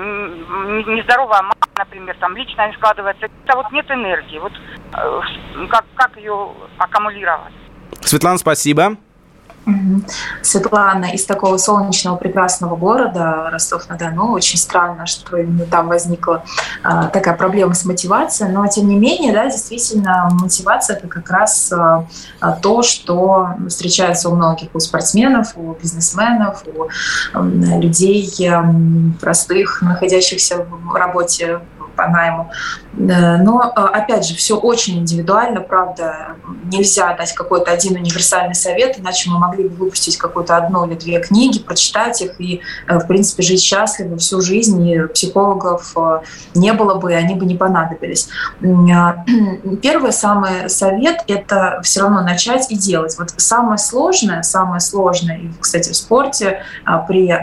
[0.96, 3.28] нездоровая мама, например, там лично не складывается.
[3.46, 4.39] Это вот нет энергии.
[4.39, 4.54] Вот
[4.94, 5.22] э,
[5.70, 7.54] как, как ее аккумулировать?
[8.02, 8.98] Светлана, спасибо.
[10.41, 14.32] Светлана из такого солнечного прекрасного города Ростов-на-Дону.
[14.32, 16.43] Очень странно, что именно там возникла
[16.84, 21.71] а, такая проблема с мотивацией, но тем не менее, да, действительно, мотивация это как раз
[21.71, 26.88] а то, что встречается у многих, у спортсменов, у бизнесменов, у
[27.34, 28.29] а, людей
[29.19, 31.60] простых, находящихся в работе
[31.95, 32.49] по найму.
[32.99, 36.35] Э, но, э, опять же, все очень индивидуально, правда.
[36.65, 41.19] Нельзя дать какой-то один универсальный совет, иначе мы могли бы выпустить какую-то одну или две
[41.19, 45.95] книги, прочитать их и, э, в принципе, жить счастливо всю жизнь, и психологов
[46.53, 48.29] не было бы, и они бы не понадобились.
[49.81, 53.15] Первый самый совет– это все равно начать и делать.
[53.17, 56.63] Вот самое сложное, самое сложное, кстати, в спорте,
[57.07, 57.33] при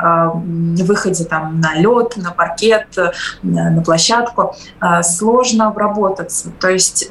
[0.82, 2.86] выходе там, на лед, на паркет,
[3.42, 5.02] на площадку, Э,
[5.46, 6.50] сложно обработаться.
[6.60, 7.08] То есть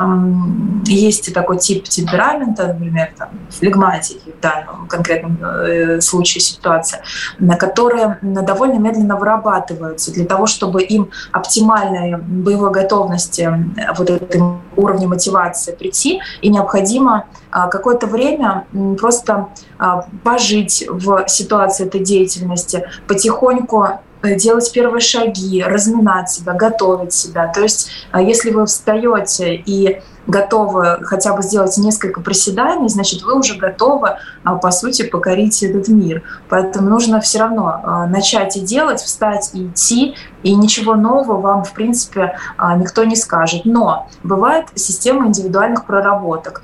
[0.85, 7.01] есть такой тип темперамента, например, там, флегматики в данном конкретном э, случае ситуация,
[7.39, 13.49] на которые довольно медленно вырабатываются для того, чтобы им оптимальной боевой готовности
[13.97, 18.65] вот этом уровне мотивации прийти, и необходимо а, какое-то время
[18.99, 23.87] просто а, пожить в ситуации этой деятельности, потихоньку
[24.33, 27.51] делать первые шаги, разминать себя, готовить себя.
[27.53, 33.37] То есть, э, если вы встаете и готовы хотя бы сделать несколько приседаний, значит, вы
[33.37, 36.23] уже готовы, а, по сути, покорить этот мир.
[36.49, 41.63] Поэтому нужно все равно а, начать и делать, встать и идти, и ничего нового вам,
[41.63, 43.65] в принципе, а, никто не скажет.
[43.65, 46.63] Но бывает система индивидуальных проработок.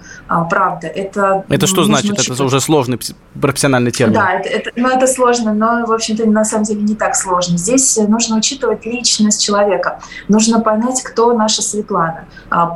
[0.49, 1.45] Правда, это...
[1.49, 2.11] Это что значит?
[2.11, 2.29] Учитывать.
[2.39, 2.99] Это уже сложный
[3.39, 4.13] профессиональный термин.
[4.13, 7.57] Да, это, это, ну, это сложно, но, в общем-то, на самом деле не так сложно.
[7.57, 9.99] Здесь нужно учитывать личность человека.
[10.27, 12.25] Нужно понять, кто наша Светлана.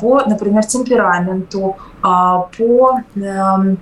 [0.02, 3.77] По, например, темпераменту, а, по эм,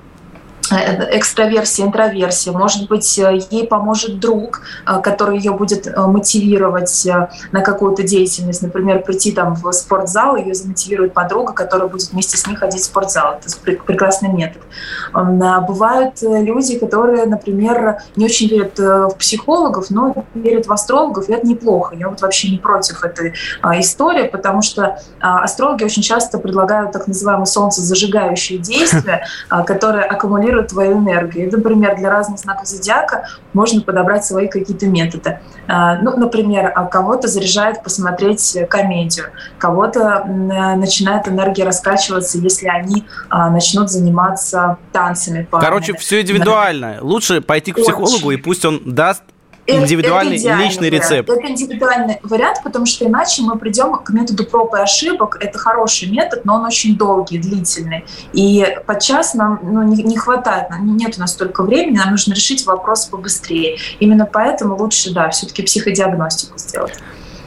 [0.72, 2.54] экстраверсия, интроверсия.
[2.54, 7.08] Может быть, э, ей поможет друг, э, который ее будет мотивировать
[7.52, 8.62] на какую-то деятельность.
[8.62, 12.86] Например, прийти там в спортзал, ее замотивирует подруга, которая будет вместе с ней ходить в
[12.86, 13.40] спортзал.
[13.40, 14.62] Это прекрасный метод.
[15.14, 21.46] Бывают люди, которые, например, не очень верят в психологов, но верят в астрологов, и это
[21.46, 21.96] неплохо.
[21.96, 23.34] Я вот вообще не против этой
[23.80, 29.26] истории, потому что астрологи очень часто предлагают так называемые солнцезажигающие действия,
[29.66, 31.48] которые аккумулируют генерирует твою энергию.
[31.48, 35.40] И, например, для разных знаков зодиака можно подобрать свои какие-то методы.
[35.68, 43.50] А, ну, например, а кого-то заряжает посмотреть комедию, кого-то начинает энергия раскачиваться, если они а,
[43.50, 45.48] начнут заниматься танцами.
[45.50, 45.66] Парами.
[45.66, 46.98] Короче, все индивидуально.
[47.02, 48.40] Лучше пойти к психологу, Очень.
[48.40, 49.24] и пусть он даст
[49.68, 51.12] индивидуальный это личный вариант.
[51.12, 51.30] рецепт.
[51.30, 55.38] Это индивидуальный вариант, потому что иначе мы придем к методу проб и ошибок.
[55.40, 58.06] Это хороший метод, но он очень долгий, длительный.
[58.34, 62.66] И подчас нам ну, не, не хватает, нет у нас столько времени, нам нужно решить
[62.66, 63.78] вопрос побыстрее.
[64.00, 66.94] Именно поэтому лучше, да, все-таки психодиагностику сделать.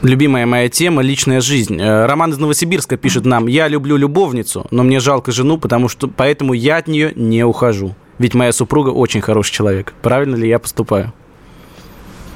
[0.03, 1.81] Любимая моя тема– личная жизнь.
[1.81, 6.07] Э, Роман из Новосибирска пишет нам, я люблю любовницу, но мне жалко жену, потому что
[6.07, 7.95] поэтому я от нее не ухожу.
[8.19, 9.93] Ведь моя супруга очень хороший человек.
[10.03, 11.13] Правильно ли я поступаю?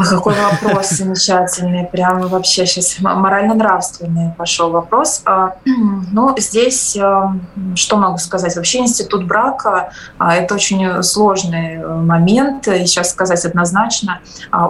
[0.00, 5.20] Ой, какой вопрос замечательный, прям вообще сейчас морально-нравственный пошел вопрос.
[5.26, 5.56] А,
[6.12, 7.34] ну, здесь а,
[7.74, 8.56] что могу сказать?
[8.56, 14.20] Вообще институт брака а,– это очень сложный э, момент, и сейчас сказать однозначно,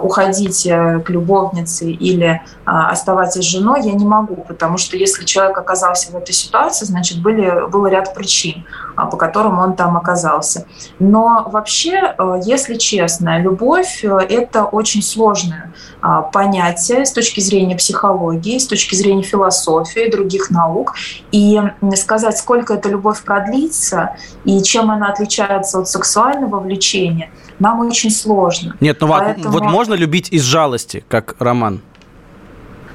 [0.01, 5.57] уходить э, к любовнице или оставаться с женой я не могу, потому что если человек
[5.57, 8.65] оказался в этой ситуации, значит, были, был ряд причин,
[8.95, 10.65] по которым он там оказался.
[10.99, 18.57] Но вообще, э, если честно, любовь– это очень сложное а, понятие с точки зрения психологии,
[18.57, 20.95] с точки зрения философии, других наук.
[21.31, 21.61] И
[21.95, 27.29] сказать, сколько эта любовь продлится и чем она отличается от сексуального влечения,
[27.59, 28.75] нам очень сложно.
[28.79, 29.51] Нет, ну Поэтому...
[29.51, 31.81] вот можно любить из жалости, как роман?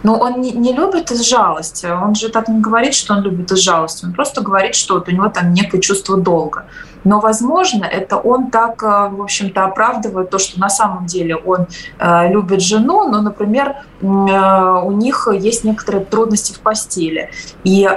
[0.03, 1.87] Но он не, не любит из жалости.
[1.87, 4.05] Он же так не говорит, что он любит из жалости.
[4.05, 6.65] Он просто говорит, что вот у него там некое чувство долга.
[7.07, 11.69] Но, возможно, это он так, э, в общем-то, оправдывает то, что на самом деле он
[12.01, 17.31] э, любит жену, но, например, э, у них есть некоторые трудности в постели.
[17.63, 17.89] И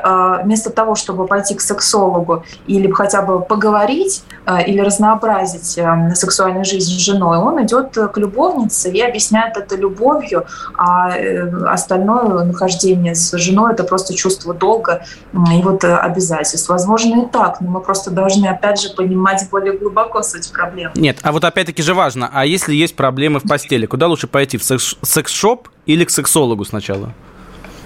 [0.43, 4.23] вместо того, чтобы пойти к сексологу или хотя бы поговорить
[4.67, 5.79] или разнообразить
[6.15, 10.45] сексуальную жизнь с женой, он идет к любовнице и объясняет это любовью,
[10.77, 11.11] а
[11.89, 16.69] остальное нахождение с женой это просто чувство долга и вот обязательств.
[16.69, 20.91] Возможно, и так, но мы просто должны, опять же, понимать более глубоко суть проблемы.
[20.95, 24.57] Нет, а вот опять-таки же важно, а если есть проблемы в постели, куда лучше пойти,
[24.57, 27.13] в секс-шоп или к сексологу сначала?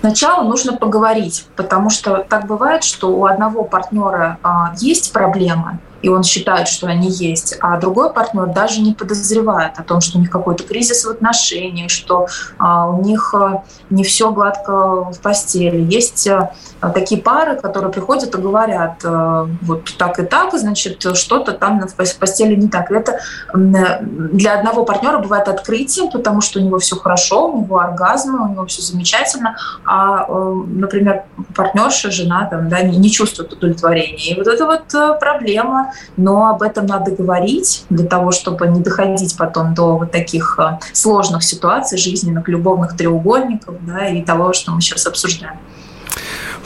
[0.01, 6.09] Сначала нужно поговорить, потому что так бывает, что у одного партнера а, есть проблема, и
[6.09, 10.21] он считает, что они есть, а другой партнер даже не подозревает о том, что у
[10.21, 12.27] них какой-то кризис в отношениях, что
[12.59, 15.81] а, у них а, не все гладко в постели.
[15.81, 16.51] Есть а,
[16.93, 21.95] такие пары, которые приходят и говорят, а, вот так и так, значит, что-то там в
[21.95, 22.91] постели не так.
[22.91, 23.19] Это
[23.53, 28.49] для одного партнера бывает открытием, потому что у него все хорошо, у него оргазм, у
[28.49, 31.23] него все замечательно, а, например,
[31.55, 34.33] партнерша, жена там, да, не, не чувствует удовлетворения.
[34.33, 39.35] И вот это вот проблема но об этом надо говорить для того, чтобы не доходить
[39.37, 44.81] потом до вот таких э, сложных ситуаций жизненных, любовных треугольников да, и того, что мы
[44.81, 45.57] сейчас обсуждаем.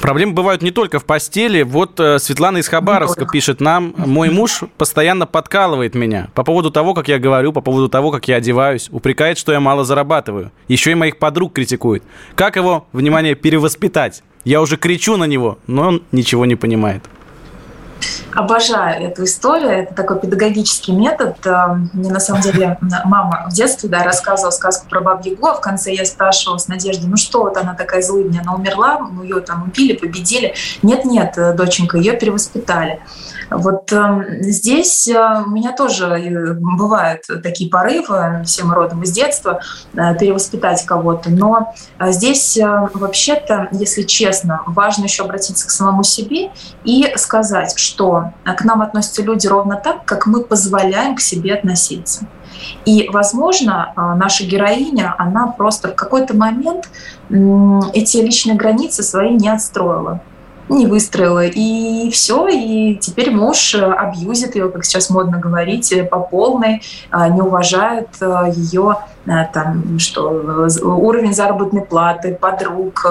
[0.01, 1.63] Проблемы бывают не только в постели.
[1.63, 6.93] Вот э, Светлана из Хабаровска пишет нам, мой муж постоянно подкалывает меня по поводу того,
[6.93, 10.51] как я говорю, по поводу того, как я одеваюсь, упрекает, что я мало зарабатываю.
[10.67, 12.03] Еще и моих подруг критикует.
[12.35, 14.23] Как его, внимание, перевоспитать?
[14.43, 17.03] Я уже кричу на него, но он ничего не понимает.
[18.38, 19.71] Обожаю эту историю.
[19.71, 21.38] Это такой педагогический метод.
[21.43, 25.60] Э, мне на самом деле мама в детстве да, рассказывала сказку про Ягу, а в
[25.60, 29.63] конце я спрашивала с Надеждой, ну что вот она такая злыдня, она умерла, ее там
[29.63, 30.54] убили, победили.
[30.84, 33.00] Нет-нет, э, доченька, ее перевоспитали.
[33.49, 39.62] Вот э, здесь э, у меня тоже э, бывают такие порывы, всем родом из детства,
[39.93, 41.29] э, перевоспитать кого-то.
[41.29, 46.51] Но э, здесь э, вообще-то, если честно, важно еще обратиться к самому себе
[46.83, 52.27] и сказать, что к нам относятся люди ровно так, как мы позволяем к себе относиться.
[52.86, 56.89] И, возможно, наша героиня, она просто в какой-то момент
[57.93, 60.21] эти личные границы свои не отстроила
[60.69, 61.45] не выстроила.
[61.45, 66.82] И все, и теперь муж э, абьюзит ее, как сейчас модно говорить, э, по полной,
[67.10, 68.97] а, не уважает э, ее
[69.53, 70.21] там, что
[70.82, 73.06] уровень заработной платы, подруг,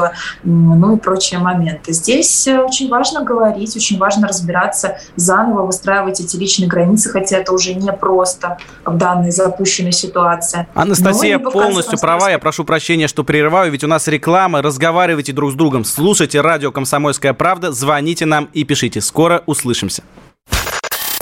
[0.45, 1.93] ну и прочие моменты.
[1.93, 7.75] Здесь очень важно говорить, очень важно разбираться, заново выстраивать эти личные границы, хотя это уже
[7.75, 8.57] не просто
[8.87, 10.67] в данной запущенной ситуации.
[10.73, 15.55] Анастасия полностью права, я прошу прощения, что прерываю, ведь у нас реклама, разговаривайте друг с
[15.55, 19.01] другом, слушайте радио «Комсомольская правда», звоните нам и пишите.
[19.01, 20.03] Скоро услышимся.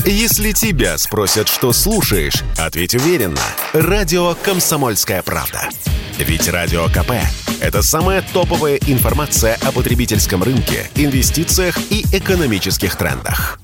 [0.07, 3.41] Если тебя спросят, что слушаешь, ответь уверенно.
[3.73, 5.71] Радио «Комсомольская правда».
[6.19, 7.13] Ведь Радио КП–
[7.61, 13.59] это самая топовая информация о потребительском рынке, инвестициях и экономических трендах.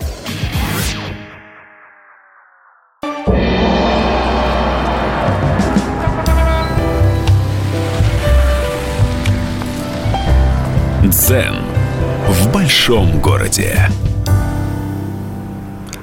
[11.05, 11.70] Дзен
[12.71, 13.89] большом городе.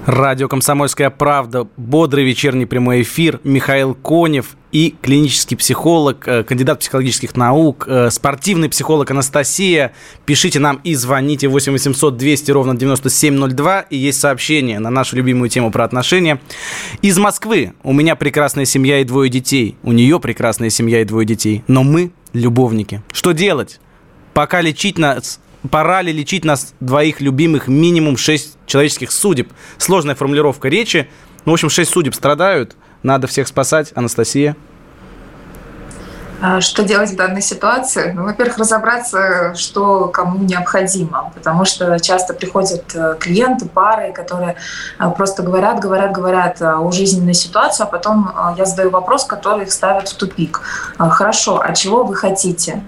[0.05, 7.37] Радио «Комсомольская правда», бодрый вечерний прямой эфир, Михаил Конев и клинический психолог, э, кандидат психологических
[7.37, 9.93] наук, э, спортивный психолог Анастасия.
[10.25, 13.85] Пишите нам и звоните 8 800 200 ровно 9702.
[13.89, 16.41] И есть сообщение на нашу любимую тему про отношения.
[17.01, 17.75] Из Москвы.
[17.81, 19.77] У меня прекрасная семья и двое детей.
[19.83, 21.63] У нее прекрасная семья и двое детей.
[21.67, 23.03] Но мы любовники.
[23.13, 23.79] Что делать?
[24.33, 29.51] Пока лечить нас пора ли лечить нас двоих любимых минимум 6 человеческих судеб?
[29.77, 31.09] Сложная формулировка речи.
[31.45, 32.75] Ну, в общем, 6 судеб страдают.
[33.03, 33.91] Надо всех спасать.
[33.95, 34.55] Анастасия?
[36.39, 38.11] А что делать в данной ситуации?
[38.11, 44.55] Ну, во-первых, разобраться, что кому необходимо, потому что часто приходят э, клиенты, пары, которые
[44.99, 49.63] э, просто говорят, говорят, говорят э, о жизненной ситуации, а потом я задаю вопрос, который
[49.63, 50.61] их ставит в тупик.
[50.97, 52.83] Хорошо, а чего вы хотите?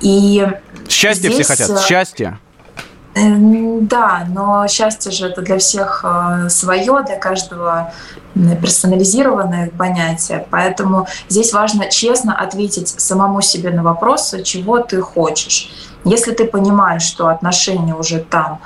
[0.00, 0.46] И
[0.88, 1.46] Счастье Здесь...
[1.46, 2.38] все хотят, э, счастье.
[3.14, 7.92] Да, но счастье же это для всех э, свое, для каждого
[8.34, 10.46] персонализированное понятие.
[10.50, 15.72] Поэтому здесь важно честно ответить самому себе на вопрос, чего ты хочешь.
[16.04, 18.60] Если ты понимаешь, что отношения уже там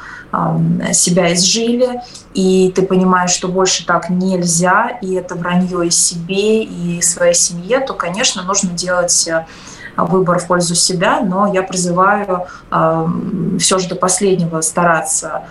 [0.92, 2.03] себя изжили,
[2.34, 7.80] и ты понимаешь, что больше так нельзя, и это вранье и себе, и своей семье,
[7.80, 9.46] то, конечно, нужно делать э,
[10.05, 13.07] выбор в пользу себя, но я призываю э,
[13.59, 15.42] все же до последнего стараться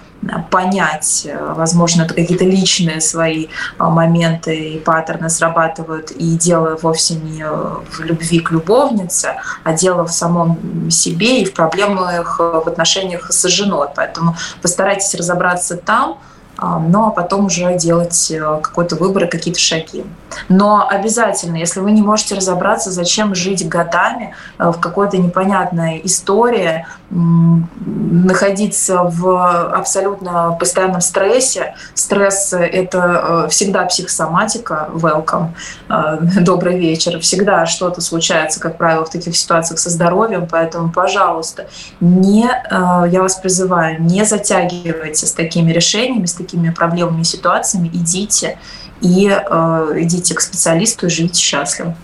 [0.50, 7.16] понять, э, возможно, это какие-то личные свои э, моменты и паттерны срабатывают, и дело вовсе
[7.16, 13.32] не в любви к любовнице, а дело в самом себе и в проблемах в отношениях
[13.32, 13.88] с женой.
[13.96, 16.18] Поэтому постарайтесь разобраться там,
[16.60, 20.04] ну а потом уже делать э, какой-то выбор и какие-то шаги.
[20.50, 26.86] Но обязательно, если вы не можете разобраться, зачем жить годами э, в какой-то непонятной истории,
[27.10, 31.76] находиться в абсолютно постоянном стрессе.
[31.94, 35.50] Стресс— это э, всегда психосоматика, welcome,
[36.42, 37.20] добрый вечер.
[37.20, 41.68] Всегда что-то случается, как правило, в таких ситуациях со здоровьем, поэтому, пожалуйста,
[42.02, 48.60] не, я вас призываю, не затягивайте с такими решениями, с такими проблемами и ситуациями, идите
[49.02, 51.96] и э, идите к специалисту и живите счастливо.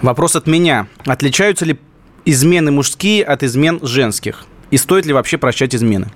[0.00, 0.88] Вопрос от меня.
[1.06, 1.78] Отличаются ли
[2.24, 4.46] измены мужские от измен женских?
[4.70, 6.10] И стоит ли вообще прощать измены?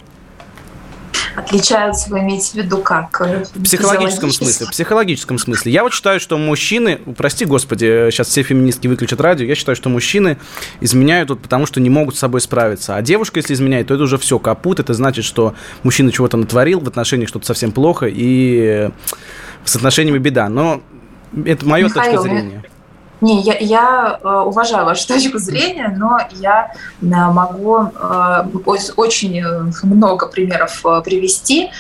[1.37, 3.21] Отличаются, вы имеете в виду как?
[3.21, 4.67] В психологическом смысле.
[4.67, 5.73] В психологическом смысле.
[5.73, 9.89] Я вот считаю, что мужчины, прости господи, сейчас все феминистки выключат радио, я считаю, что
[9.89, 10.39] мужчины
[10.81, 12.97] изменяют вот потому, что не могут с собой справиться.
[12.97, 14.81] А девушка, если изменяет, то это уже все, капут.
[14.81, 18.91] Это значит, что мужчина чего-то натворил, в отношениях что-то совсем плохо, и
[19.65, 20.49] с отношениями беда.
[20.49, 20.83] Но
[21.45, 22.63] это мое точка зрения.
[23.21, 28.45] Не, я, я э, уважаю вашу точку зрения, но я э, могу э,
[28.97, 29.43] очень
[29.83, 31.71] много примеров привести,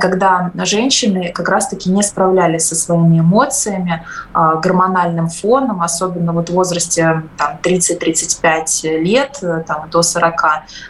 [0.00, 7.22] когда женщины как раз-таки не справлялись со своими эмоциями, гормональным фоном, особенно вот в возрасте
[7.36, 10.44] там, 30-35 лет, там, до 40.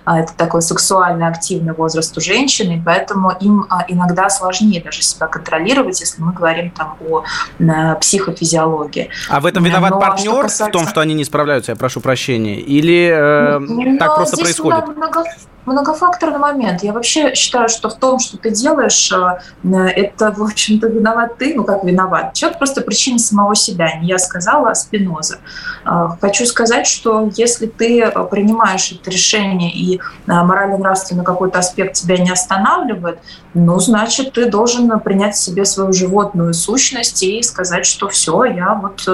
[0.05, 6.23] Это такой сексуально активный возраст у женщины, поэтому им иногда сложнее даже себя контролировать, если
[6.23, 9.11] мы говорим там о психофизиологии.
[9.29, 10.67] А в этом виноват но партнер касается...
[10.67, 14.87] в том, что они не справляются, я прошу прощения, или э, ну, так просто происходит?
[14.87, 15.25] Много,
[15.67, 16.83] многофакторный момент.
[16.83, 21.55] Я вообще считаю, что в том, что ты делаешь, э, это, в общем-то, виноват ты,
[21.55, 22.33] ну как виноват.
[22.35, 23.99] Человек просто причина самого себя.
[23.99, 25.39] Не я сказала, а Спиноза.
[25.85, 32.17] Э, хочу сказать, что если ты принимаешь это решение и э, морально-нравственный какой-то аспект тебя
[32.17, 33.19] не останавливает,
[33.55, 38.75] ну, значит, ты должен принять в себе свою животную сущность и сказать, что все, я
[38.75, 39.09] вот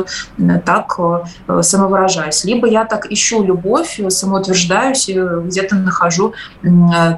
[0.64, 0.98] так
[1.62, 2.44] самовыражаюсь.
[2.44, 6.41] Либо я так ищу любовь, самоутверждаюсь и где-то нахожу Э,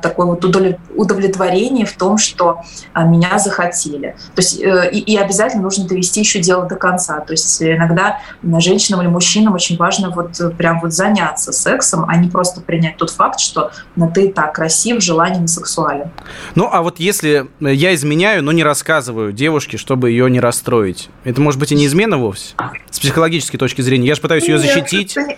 [0.03, 2.63] такое вот удовлетворение в том, что
[2.93, 4.17] а, меня захотели.
[4.35, 7.21] То есть э, и, и обязательно нужно довести еще дело до конца.
[7.21, 8.21] То есть иногда
[8.59, 13.11] женщинам или мужчинам очень важно вот прям вот заняться сексом, а не просто принять тот
[13.11, 16.11] факт, что ну, ты так красив, желанен сексуален.
[16.55, 21.41] Ну, а вот если я изменяю, но не рассказываю девушке, чтобы ее не расстроить, это
[21.41, 22.55] может быть и не измена вовсе?
[22.91, 24.09] С психологической точки зрения.
[24.09, 25.37] Я же пытаюсь ее защитить это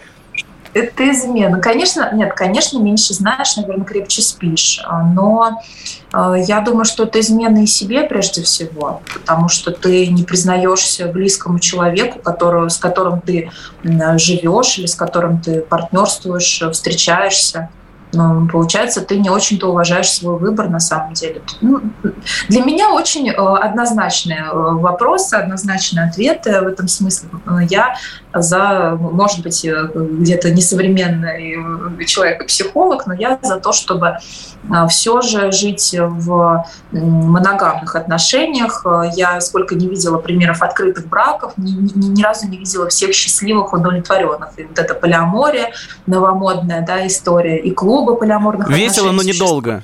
[1.11, 1.61] измена.
[1.61, 4.81] Конечно, нет, конечно, меньше знаешь, наверное, крепче спишь.
[5.14, 5.62] Но
[6.12, 11.07] э, я думаю, что это измена и себе прежде всего, потому что ты не признаешься
[11.07, 13.51] близкому человеку, которого, с которым ты
[13.83, 17.70] живешь или с которым ты партнерствуешь, встречаешься.
[18.51, 21.43] Получается, ты не очень-то уважаешь свой выбор на самом деле.
[21.61, 21.81] Ну,
[22.49, 27.29] для меня очень э, однозначные э, вопросы, однозначные ответы в этом смысле.
[27.69, 27.97] Я
[28.33, 34.19] за, может быть, э, где-то несовременный человек-психолог, но я за то, чтобы
[34.89, 38.85] все же жить в моногамных отношениях.
[39.14, 43.73] Я сколько не видела примеров открытых браков, ни, ни, ни разу не видела всех счастливых,
[43.73, 44.59] удовлетворенных.
[44.59, 45.73] И вот это полиамория,
[46.07, 49.82] новомодная да, история, и клуб клуба полиаморных Весело, но недолго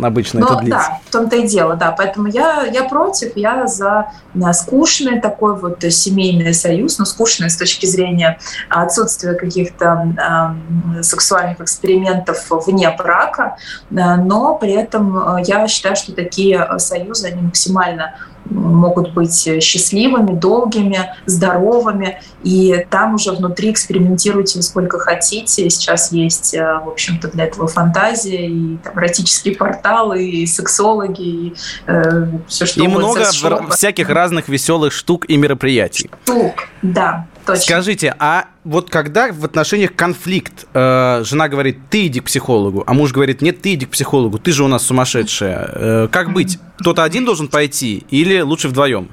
[0.00, 0.88] обычно Но, это длится.
[0.88, 1.92] Да, в том-то и дело, да.
[1.92, 7.58] Поэтому я, я против, я за на скучный такой вот семейный союз, но скучный с
[7.58, 8.38] точки зрения
[8.70, 10.56] отсутствия каких-то
[10.96, 13.58] э, сексуальных экспериментов вне брака,
[13.90, 18.14] но при этом э, я считаю, что такие союзы, они максимально
[18.44, 25.70] могут быть счастливыми, долгими, здоровыми, и там уже внутри экспериментируйте сколько хотите.
[25.70, 31.54] Сейчас есть, э, в общем-то, для этого фантазия, и там, эротические порталы, и сексологи, и
[31.86, 33.24] э, все, что И много
[33.70, 36.10] всяких разных веселых штук и мероприятий.
[36.24, 37.26] Штук, да.
[37.46, 37.62] Точно.
[37.62, 42.94] Скажите, а вот когда в отношениях конфликт, э, жена говорит, ты иди к психологу, а
[42.94, 45.70] муж говорит, нет, ты иди к психологу, ты же у нас сумасшедшая.
[45.72, 46.58] Э, как быть?
[46.78, 49.08] Кто-то один должен пойти или лучше вдвоем?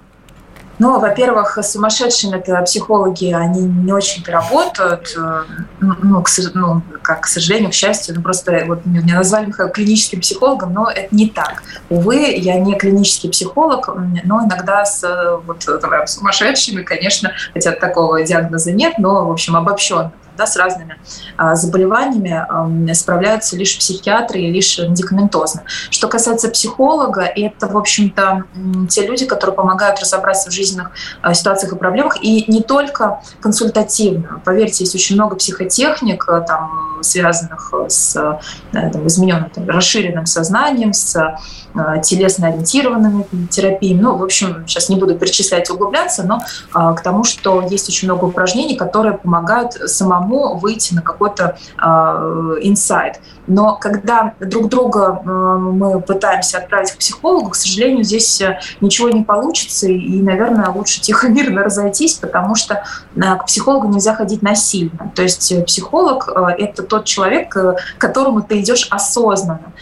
[0.79, 5.43] Ну, во-первых, сумасшедшие это психологи, они не очень-то работают, э,
[5.81, 10.21] ну, к, ну, как, к сожалению, к счастью, ну, просто вот меня назвали Михаил клиническим
[10.21, 11.63] психологом, но это не так.
[11.89, 13.89] Увы, я не клинический психолог,
[14.23, 15.05] но иногда с
[15.45, 15.65] вот,
[16.07, 20.95] сумасшедшими, конечно, хотя такого диагноза нет, но, в общем, обобщенно да, с разными
[21.37, 25.63] а, заболеваниями справляются лишь психиатры и лишь медикаментозно.
[25.91, 28.45] Что касается психолога, это, в общем-то,
[28.89, 34.41] те люди, которые помогают разобраться в жизненных а, ситуациях и проблемах, и не только консультативно.
[34.45, 38.13] Поверьте, есть очень много психотехник, а, там, связанных с
[38.71, 41.37] там, измененным, там, расширенным сознанием, с
[42.03, 44.01] телесно-ориентированными терапиями.
[44.01, 46.39] Ну, в общем, сейчас не буду перечислять и углубляться, но
[46.73, 51.57] к тому, что есть очень много упражнений, которые помогают самому самому выйти на какой-то
[52.61, 53.15] инсайт.
[53.15, 58.59] Uh, Но когда друг друга uh, мы пытаемся отправить к психологу, к сожалению, здесь э,
[58.79, 62.83] ничего не получится, и, наверное, лучше тихо мирно разойтись, потому что
[63.15, 65.11] uh, к психологу нельзя ходить насильно.
[65.15, 69.73] То есть э, психолог э,– это тот человек, к которому ты идешь осознанно.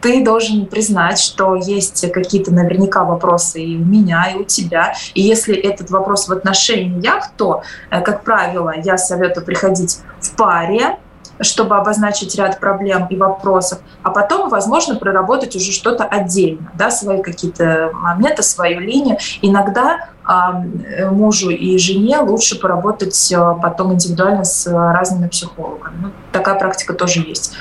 [0.00, 4.94] Ты должен признать, что есть какие-то наверняка вопросы и у меня, и у тебя.
[5.14, 10.98] И если этот вопрос в отношениях, то, как правило, я советую приходить в паре,
[11.40, 17.22] чтобы обозначить ряд проблем и вопросов, а потом, возможно, проработать уже что-то отдельно, да, свои
[17.22, 19.18] какие-то моменты, свою линию.
[19.42, 25.94] Иногда э, мужу и жене лучше поработать э, потом индивидуально с разными психологами.
[26.04, 27.52] Ну, такая практика тоже есть.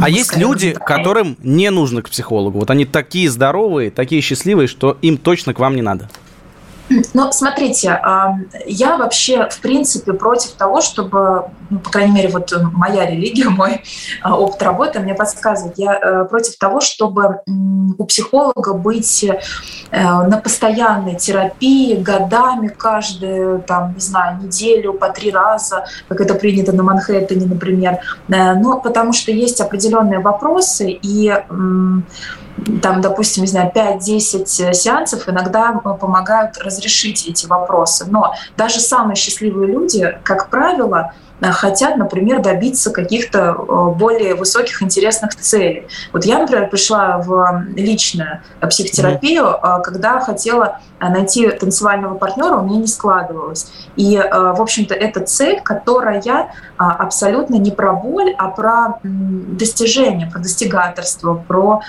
[0.00, 2.58] А есть люди, которым не нужно к психологу.
[2.60, 6.08] Вот они такие здоровые, такие счастливые, что им точно к вам не надо.
[6.88, 8.00] Ну, смотрите,
[8.66, 13.82] я вообще, в принципе, против того, чтобы, ну, по крайней мере, вот моя религия, мой
[14.22, 17.40] а, опыт работы мне подсказывает, я э, против того, чтобы
[17.98, 19.38] у психолога быть э,
[19.90, 26.72] на постоянной терапии годами, каждую, там, не знаю, неделю, по три раза, как это принято
[26.72, 27.98] на Манхэттене, например.
[28.28, 31.32] Э, ну, потому что есть определенные вопросы, и
[32.82, 38.06] там, допустим, не знаю, 5-10 сеансов иногда помогают разрешить эти вопросы.
[38.08, 44.82] Но даже самые счастливые люди, как правило, Э, хотят, например, добиться каких-то э, более высоких
[44.82, 45.88] интересных целей.
[46.12, 49.82] Вот я, например, пришла в личную психотерапию, mm-hmm.
[49.82, 53.72] когда хотела найти танцевального партнера, у меня не складывалось.
[53.96, 56.22] И, в общем-то, это цель, которая
[56.76, 61.80] абсолютно не про боль, а про достижение, про достигаторство, про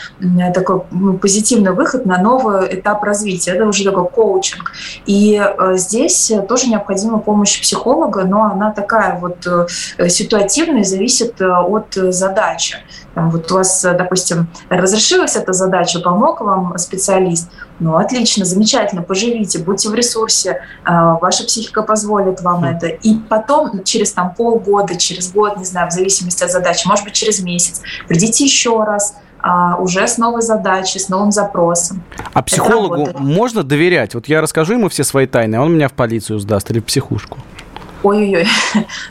[0.56, 0.82] такой
[1.22, 3.52] позитивный выход на новый этап развития.
[3.52, 4.72] Это уже такой коучинг.
[5.06, 5.40] И
[5.74, 12.78] здесь тоже необходима помощь психолога, но она такая вот Э, ситуативно зависит э, от задачи.
[13.16, 19.90] Вот у вас, допустим, разрешилась эта задача, помог вам специалист, ну, отлично, замечательно, поживите, будьте
[19.90, 20.92] в ресурсе, э,
[21.22, 22.76] ваша психика позволит вам mm.
[22.76, 22.88] это.
[22.88, 27.14] И потом, через там полгода, через год, не знаю, в зависимости от задачи, может быть,
[27.14, 29.16] через месяц, придите еще раз,
[29.46, 32.02] а, уже с новой задачей, с новым запросом.
[32.34, 34.16] А психологу можно доверять?
[34.16, 36.86] Вот я расскажу ему все свои тайны, а он меня в полицию сдаст или в
[36.86, 37.38] психушку.
[38.04, 38.46] Ой-ой-ой,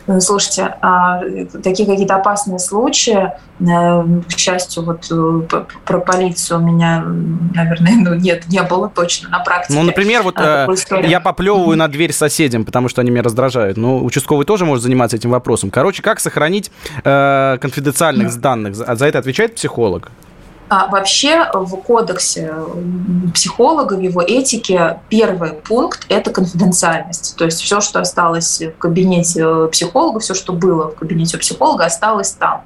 [0.07, 1.21] ну, слушайте, а,
[1.63, 7.03] такие какие-то опасные случаи, э, к счастью, вот э, про полицию у меня,
[7.55, 9.79] наверное, ну, нет, не было точно на практике.
[9.79, 10.69] Ну, например, вот а,
[11.03, 13.79] я поплевываю на дверь соседям, потому что они меня раздражают.
[13.79, 15.71] Ну, участковый тоже может заниматься этим вопросом.
[15.71, 16.71] Короче, как сохранить
[17.03, 18.75] э, конфиденциальных данных?
[18.75, 20.11] За это отвечает психолог?
[20.75, 22.55] А вообще в кодексе
[23.35, 27.37] психолога, в его этике первый пункт– это конфиденциальность.
[27.37, 32.31] То есть все, что осталось в кабинете психолога, все, что было в кабинете психолога, осталось
[32.31, 32.63] там.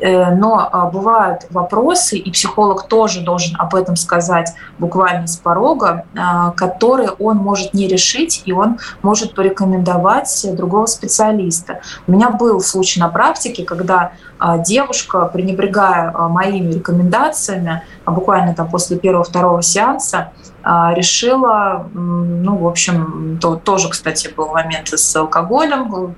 [0.00, 6.04] Э, но а, бывают вопросы, и психолог тоже должен об этом сказать буквально с порога,
[6.16, 11.80] а, которые он может не решить, и он может порекомендовать другого специалиста.
[12.06, 18.98] У меня был случай на практике, когда а, девушка, пренебрегая моими рекомендациями, буквально там после
[18.98, 20.32] первого-второго сеанса,
[20.70, 26.14] а, решила, ну, в общем, то, тоже, кстати, был момент с алкоголем,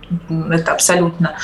[0.50, 1.36] это абсолютно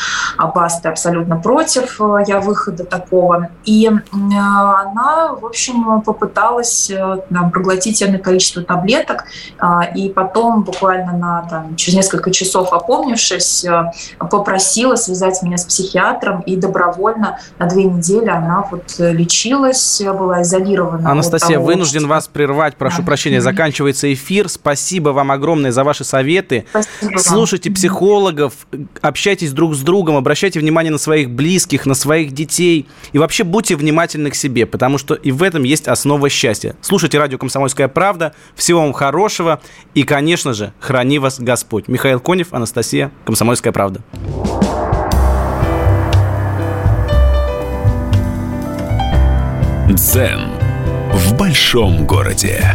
[0.54, 3.50] Баста абсолютно против э, я выхода такого.
[3.64, 9.24] И она, в общем, попыталась э, там, проглотить энное количество таблеток,
[9.58, 15.64] а, и потом буквально на, там, через несколько часов опомнившись, э, попросила связать меня с
[15.64, 21.10] психиатром, и добровольно на две недели она вот лечилась, была изолирована.
[21.10, 22.08] Анастасия, того, вынужден что...
[22.08, 24.48] вас прервать, прошу прощения, заканчивается эфир.
[24.48, 26.64] Спасибо вам огромное за ваши советы.
[26.70, 27.74] Спасибо Слушайте вам.
[27.74, 28.52] психологов,
[29.00, 32.86] общайтесь друг с другом, обращайте внимание на своих близких, на своих детей.
[33.12, 36.76] И вообще будьте внимательны к себе, потому что и в этом есть основа счастья.
[36.80, 38.34] Слушайте радио «Комсомольская правда».
[38.54, 39.60] Всего вам хорошего.
[39.94, 41.88] И, конечно же, храни вас Господь.
[41.88, 44.00] Михаил Конев, Анастасия, «Комсомольская правда».
[49.96, 50.50] Дзен
[51.10, 52.74] в большом городе.